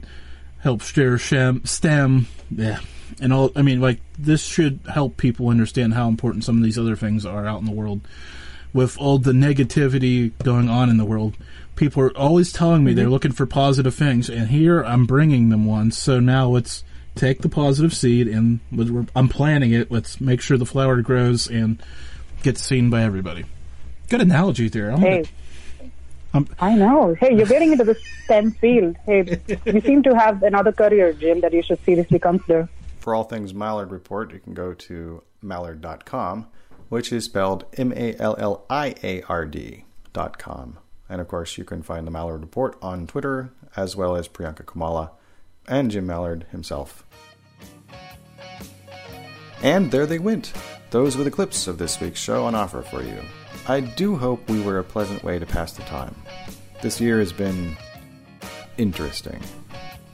help 0.60 0.82
share 0.82 1.18
shem, 1.18 1.64
STEM, 1.66 2.28
yeah, 2.50 2.80
and 3.22 3.32
all. 3.32 3.52
I 3.56 3.62
mean, 3.62 3.82
like 3.82 4.00
this 4.18 4.44
should 4.44 4.80
help 4.92 5.18
people 5.18 5.50
understand 5.50 5.94
how 5.94 6.08
important 6.08 6.44
some 6.44 6.58
of 6.58 6.64
these 6.64 6.80
other 6.80 6.96
things 6.96 7.26
are 7.26 7.46
out 7.46 7.60
in 7.60 7.66
the 7.66 7.72
world. 7.72 8.02
With 8.74 8.98
all 8.98 9.20
the 9.20 9.32
negativity 9.32 10.34
going 10.44 10.70
on 10.70 10.90
in 10.90 10.98
the 10.98 11.06
world, 11.06 11.38
people 11.78 12.04
are 12.04 12.18
always 12.18 12.52
telling 12.52 12.84
me 12.84 12.94
they're 12.94 13.10
looking 13.10 13.32
for 13.32 13.46
positive 13.46 13.96
things, 13.96 14.30
and 14.30 14.50
here 14.50 14.84
I'm 14.84 15.06
bringing 15.06 15.48
them 15.50 15.66
one. 15.66 15.92
So 15.92 16.20
now 16.20 16.50
let's 16.50 16.84
take 17.16 17.42
the 17.42 17.50
positive 17.50 17.96
seed 17.96 18.28
and 18.28 18.60
I'm 19.16 19.30
planting 19.30 19.72
it. 19.72 19.90
Let's 19.90 20.20
make 20.20 20.42
sure 20.42 20.58
the 20.58 20.66
flower 20.66 21.02
grows 21.02 21.48
and 21.48 21.82
gets 22.44 22.62
seen 22.62 22.90
by 22.90 23.04
everybody. 23.04 23.46
Good 24.10 24.22
analogy 24.22 24.70
there. 24.70 24.92
I'm 24.92 25.00
Hey. 25.00 25.24
gonna- 26.34 26.46
I 26.60 26.76
know. 26.76 27.16
Hey, 27.20 27.36
you're 27.36 27.46
getting 27.48 27.72
into 27.72 27.84
the 27.86 27.96
STEM 28.26 28.52
field. 28.52 28.98
Hey, 29.06 29.40
you 29.66 29.82
seem 29.82 30.04
to 30.04 30.16
have 30.18 30.44
another 30.44 30.72
career, 30.74 31.14
Jim, 31.14 31.40
that 31.42 31.54
you 31.54 31.62
should 31.64 31.80
seriously 31.86 32.20
consider. 32.20 32.68
For 33.00 33.16
all 33.16 33.24
things 33.24 33.54
Mallard 33.54 33.92
Report, 33.92 34.34
you 34.34 34.40
can 34.40 34.54
go 34.54 34.74
to 34.74 35.22
mallard.com, 35.42 36.48
which 36.90 37.14
is 37.14 37.24
spelled 37.26 37.66
M 37.78 37.94
A 37.96 38.16
L 38.20 38.36
L 38.38 38.66
I 38.70 38.96
A 39.04 39.22
R 39.24 39.46
D.com. 39.46 40.78
And 41.08 41.22
of 41.22 41.28
course, 41.28 41.58
you 41.58 41.64
can 41.64 41.82
find 41.84 42.06
the 42.06 42.12
Mallard 42.12 42.42
Report 42.42 42.78
on 42.82 43.08
Twitter, 43.08 43.52
as 43.78 43.96
well 43.96 44.16
as 44.16 44.28
Priyanka 44.28 44.66
Kamala 44.66 45.12
and 45.68 45.90
Jim 45.92 46.06
Mallard 46.08 46.46
himself. 46.52 47.06
And 49.64 49.92
there 49.92 50.06
they 50.06 50.20
went. 50.20 50.52
Those 50.92 51.16
were 51.16 51.24
the 51.24 51.32
clips 51.32 51.68
of 51.68 51.78
this 51.78 52.00
week's 52.02 52.20
show 52.20 52.44
on 52.46 52.56
offer 52.56 52.82
for 52.82 53.02
you. 53.02 53.20
I 53.68 53.80
do 53.80 54.16
hope 54.16 54.48
we 54.48 54.62
were 54.62 54.78
a 54.78 54.84
pleasant 54.84 55.24
way 55.24 55.40
to 55.40 55.46
pass 55.46 55.74
the 55.74 55.82
time. 55.84 56.14
This 56.84 57.02
year 57.02 57.18
has 57.18 57.34
been 57.34 57.76
interesting. 58.78 59.42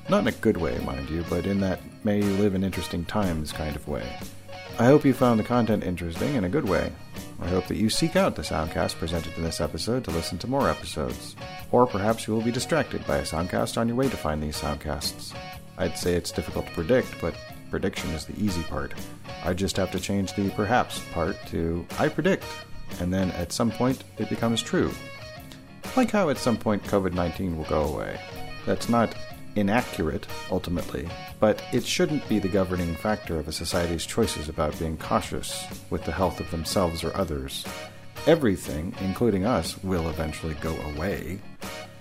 Not 0.07 0.21
in 0.21 0.27
a 0.29 0.31
good 0.31 0.55
way, 0.55 0.77
mind 0.85 1.09
you, 1.09 1.25
but 1.29 1.45
in 1.45 1.59
that 1.59 1.81
may 2.05 2.19
you 2.19 2.31
live 2.35 2.55
in 2.55 2.63
interesting 2.63 3.03
times 3.03 3.51
kind 3.51 3.75
of 3.75 3.89
way. 3.89 4.09
I 4.79 4.85
hope 4.85 5.03
you 5.03 5.13
found 5.13 5.37
the 5.37 5.43
content 5.43 5.83
interesting 5.83 6.35
in 6.35 6.45
a 6.45 6.49
good 6.49 6.69
way. 6.69 6.93
I 7.41 7.49
hope 7.49 7.67
that 7.67 7.75
you 7.75 7.89
seek 7.89 8.15
out 8.15 8.37
the 8.37 8.41
soundcast 8.41 8.97
presented 8.97 9.35
in 9.35 9.43
this 9.43 9.59
episode 9.59 10.05
to 10.05 10.11
listen 10.11 10.37
to 10.39 10.47
more 10.47 10.69
episodes. 10.69 11.35
Or 11.71 11.85
perhaps 11.85 12.27
you 12.27 12.33
will 12.33 12.41
be 12.41 12.51
distracted 12.51 13.05
by 13.05 13.17
a 13.17 13.23
soundcast 13.23 13.77
on 13.77 13.89
your 13.89 13.97
way 13.97 14.07
to 14.07 14.15
find 14.15 14.41
these 14.41 14.61
soundcasts. 14.61 15.35
I'd 15.77 15.97
say 15.97 16.13
it's 16.13 16.31
difficult 16.31 16.67
to 16.67 16.73
predict, 16.73 17.19
but 17.19 17.35
prediction 17.69 18.11
is 18.11 18.23
the 18.23 18.41
easy 18.41 18.63
part. 18.63 18.93
I 19.43 19.53
just 19.53 19.75
have 19.75 19.91
to 19.91 19.99
change 19.99 20.33
the 20.35 20.51
perhaps 20.51 21.01
part 21.11 21.35
to 21.47 21.85
I 21.99 22.07
predict, 22.07 22.45
and 22.99 23.13
then 23.13 23.31
at 23.31 23.51
some 23.51 23.71
point 23.71 24.03
it 24.17 24.29
becomes 24.29 24.61
true. 24.61 24.91
Like 25.95 26.11
how 26.11 26.29
at 26.29 26.37
some 26.37 26.57
point 26.57 26.83
COVID 26.83 27.13
19 27.13 27.57
will 27.57 27.65
go 27.65 27.83
away. 27.83 28.19
That's 28.65 28.89
not 28.89 29.15
inaccurate, 29.55 30.27
ultimately, 30.49 31.09
but 31.39 31.61
it 31.73 31.85
shouldn't 31.85 32.27
be 32.29 32.39
the 32.39 32.47
governing 32.47 32.95
factor 32.95 33.37
of 33.37 33.47
a 33.47 33.51
society's 33.51 34.05
choices 34.05 34.47
about 34.47 34.77
being 34.79 34.97
cautious 34.97 35.65
with 35.89 36.03
the 36.05 36.11
health 36.11 36.39
of 36.39 36.49
themselves 36.51 37.03
or 37.03 37.15
others. 37.15 37.65
Everything, 38.27 38.93
including 39.01 39.45
us, 39.45 39.81
will 39.83 40.09
eventually 40.09 40.53
go 40.55 40.75
away. 40.93 41.39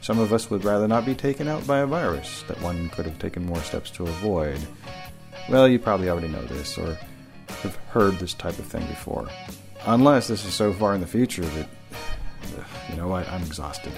Some 0.02 0.18
of 0.18 0.32
us 0.32 0.50
would 0.50 0.64
rather 0.64 0.88
not 0.88 1.04
be 1.04 1.14
taken 1.14 1.48
out 1.48 1.66
by 1.66 1.78
a 1.78 1.86
virus 1.86 2.42
that 2.48 2.60
one 2.60 2.88
could 2.90 3.06
have 3.06 3.18
taken 3.18 3.44
more 3.44 3.60
steps 3.62 3.90
to 3.92 4.04
avoid. 4.04 4.58
Well, 5.48 5.68
you 5.68 5.78
probably 5.78 6.08
already 6.08 6.28
know 6.28 6.44
this, 6.44 6.78
or 6.78 6.98
have 7.62 7.76
heard 7.88 8.18
this 8.18 8.34
type 8.34 8.58
of 8.58 8.66
thing 8.66 8.86
before. 8.86 9.28
Unless 9.86 10.28
this 10.28 10.44
is 10.44 10.54
so 10.54 10.72
far 10.72 10.94
in 10.94 11.00
the 11.00 11.06
future 11.06 11.42
that. 11.42 11.68
You 12.90 12.96
know 12.96 13.08
what? 13.08 13.28
I'm 13.28 13.42
exhausted. 13.42 13.92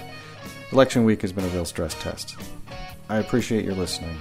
Election 0.71 1.03
week 1.03 1.21
has 1.23 1.31
been 1.31 1.45
a 1.45 1.49
real 1.49 1.65
stress 1.65 1.95
test. 1.95 2.35
I 3.09 3.17
appreciate 3.17 3.65
your 3.65 3.73
listening. 3.73 4.17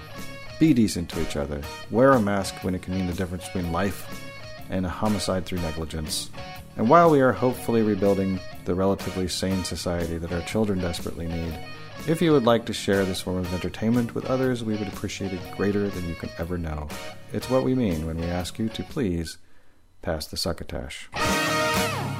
Be 0.59 0.73
decent 0.73 1.09
to 1.11 1.23
each 1.23 1.37
other. 1.37 1.61
Wear 1.91 2.13
a 2.13 2.21
mask 2.21 2.55
when 2.63 2.75
it 2.75 2.83
can 2.83 2.95
mean 2.95 3.07
the 3.07 3.13
difference 3.13 3.47
between 3.47 3.73
life 3.73 4.07
and 4.71 4.87
a 4.87 4.89
homicide 4.89 5.45
through 5.45 5.61
negligence. 5.61 6.31
And 6.77 6.89
while 6.89 7.11
we 7.11 7.21
are 7.21 7.33
hopefully 7.33 7.83
rebuilding 7.83 8.41
the 8.65 8.75
relatively 8.75 9.29
sane 9.29 9.65
society 9.65 10.19
that 10.19 10.33
our 10.33 10.41
children 10.43 10.81
desperately 10.81 11.27
need, 11.27 11.59
if 12.09 12.23
you 12.23 12.33
would 12.33 12.45
like 12.45 12.65
to 12.67 12.73
share 12.73 13.05
this 13.05 13.21
form 13.21 13.37
of 13.37 13.53
entertainment 13.53 14.15
with 14.15 14.27
others, 14.27 14.65
we 14.65 14.77
would 14.77 14.89
appreciate 14.89 15.33
it 15.33 15.57
greater 15.57 15.89
than 15.89 16.09
you 16.09 16.15
can 16.15 16.31
ever 16.39 16.57
know. 16.57 16.89
It's 17.33 17.51
what 17.51 17.65
we 17.65 17.75
mean 17.75 18.07
when 18.07 18.19
we 18.19 18.27
ask 18.27 18.59
you 18.59 18.69
to 18.71 18.83
please 18.83 19.39
pass 20.01 20.27
the 20.27 20.37
succotash. 20.37 21.09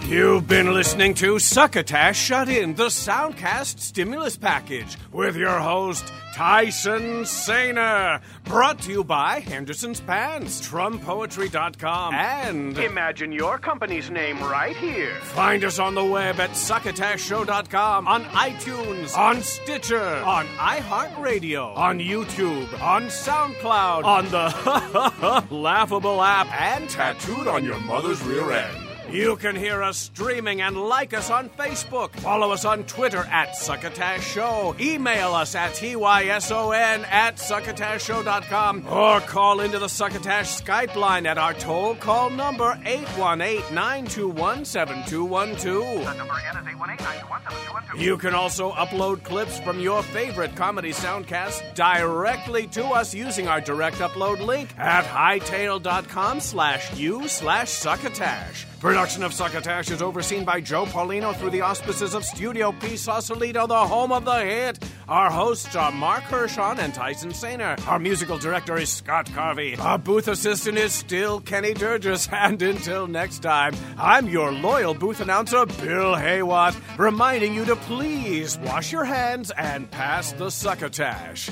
You've 0.07 0.47
been 0.47 0.75
listening 0.75 1.15
to 1.15 1.39
Succotash 1.39 2.19
Shut 2.19 2.49
In, 2.51 2.75
the 2.75 2.87
Soundcast 2.89 3.79
Stimulus 3.79 4.37
Package, 4.37 4.99
with 5.11 5.37
your 5.37 5.59
host, 5.59 6.13
Tyson 6.35 7.23
Sainer. 7.23 8.21
Brought 8.45 8.81
to 8.81 8.91
you 8.91 9.05
by 9.05 9.41
Henderson's 9.41 10.01
Pants, 10.01 10.61
TrumPoetry.com, 10.69 12.15
and 12.15 12.77
Imagine 12.79 13.33
your 13.33 13.59
company's 13.59 14.11
name 14.11 14.39
right 14.43 14.77
here. 14.77 15.15
Find 15.21 15.65
us 15.65 15.79
on 15.79 15.95
the 15.95 16.05
web 16.05 16.39
at 16.41 16.51
succotashshow.com, 16.51 18.07
on 18.07 18.25
iTunes, 18.25 19.17
on 19.17 19.41
Stitcher, 19.41 19.99
on 20.27 20.47
iHeartRadio, 20.59 21.75
on 21.75 22.01
YouTube, 22.01 22.83
on 22.83 23.05
SoundCloud, 23.05 24.05
on 24.05 24.29
the 24.29 25.47
Laughable 25.55 26.23
app, 26.23 26.53
and 26.61 26.91
tattooed 26.91 27.47
on 27.47 27.65
your 27.65 27.81
mother's 27.81 28.23
rear 28.25 28.51
end. 28.53 28.77
You 29.13 29.37
can 29.37 29.55
hear 29.57 29.83
us 29.83 29.99
streaming 29.99 30.63
and 30.63 30.75
like 30.75 31.13
us 31.13 31.29
on 31.29 31.51
Facebook. 31.51 32.13
Follow 32.21 32.51
us 32.51 32.65
on 32.65 32.85
Twitter 32.85 33.19
at 33.31 33.55
Succotash 33.55 34.27
Show. 34.27 34.75
Email 34.81 35.35
us 35.35 35.55
at 35.55 35.73
TYSON 35.73 37.05
at 37.05 37.37
succotashshow.com 37.37 38.87
or 38.89 39.21
call 39.21 39.61
into 39.61 39.79
the 39.79 39.89
Succotash 39.89 40.63
Skype 40.63 40.97
line 40.97 41.27
at 41.27 41.37
our 41.37 41.53
toll 41.53 41.95
call 41.97 42.31
number 42.31 42.81
818 42.87 43.75
921 43.75 44.65
7212. 44.65 46.17
number 46.17 46.33
again 46.33 46.57
is 46.57 46.69
818 46.69 48.01
You 48.01 48.17
can 48.17 48.33
also 48.33 48.73
upload 48.73 49.25
clips 49.25 49.61
from 49.61 49.79
your 49.79 50.03
favorite 50.03 50.57
comedy 50.57 50.93
soundcasts 50.93 51.75
directly 51.75 52.67
to 52.69 52.87
us 52.87 53.13
using 53.13 53.47
our 53.47 53.61
direct 53.61 53.97
upload 53.97 54.41
link 54.41 54.71
at 54.79 55.05
hightail.com 55.05 56.41
slash 56.41 56.97
you 56.99 57.29
slash 57.29 57.69
succotash. 57.69 58.65
Production 58.83 59.23
of 59.23 59.33
Succotash 59.33 59.93
is 59.93 60.03
overseen 60.03 60.45
by 60.45 60.61
Joe 60.61 60.87
Paulino 60.87 61.33
through 61.37 61.51
the 61.51 61.61
auspices 61.61 62.15
of 62.15 62.25
Studio 62.25 62.73
P. 62.73 62.97
Sausalito, 62.97 63.69
the 63.69 63.77
home 63.77 64.11
of 64.11 64.25
the 64.25 64.41
hit. 64.41 64.85
Our 65.09 65.31
hosts 65.31 65.77
are 65.77 65.93
Marc 65.93 66.25
Hershon 66.25 66.81
and 66.81 66.93
Tyson 66.93 67.31
Sainer. 67.31 67.79
Our 67.87 68.01
musical 68.01 68.39
director 68.39 68.77
is 68.77 68.91
Scott 68.91 69.27
Carvey. 69.27 69.79
Our 69.79 69.99
booth 69.99 70.27
assistant 70.27 70.79
is 70.79 70.93
still 70.93 71.41
Kenny 71.41 71.75
Durgis. 71.75 72.29
And 72.43 72.61
until 72.61 73.07
next 73.07 73.39
time, 73.39 73.77
I'm 73.97 74.29
your 74.29 74.51
loyal 74.51 74.95
booth 74.95 75.21
announcer, 75.21 75.65
Bill 75.65 76.17
Haywatt, 76.17 76.75
reminding 76.99 77.55
you 77.55 77.65
to 77.67 77.77
please 77.77 78.59
wash 78.59 78.91
your 78.91 79.05
hands 79.05 79.53
and 79.57 79.89
pass 79.93 80.33
the 80.33 80.51
succotash. 80.51 81.51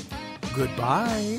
Goodbye. 0.52 1.38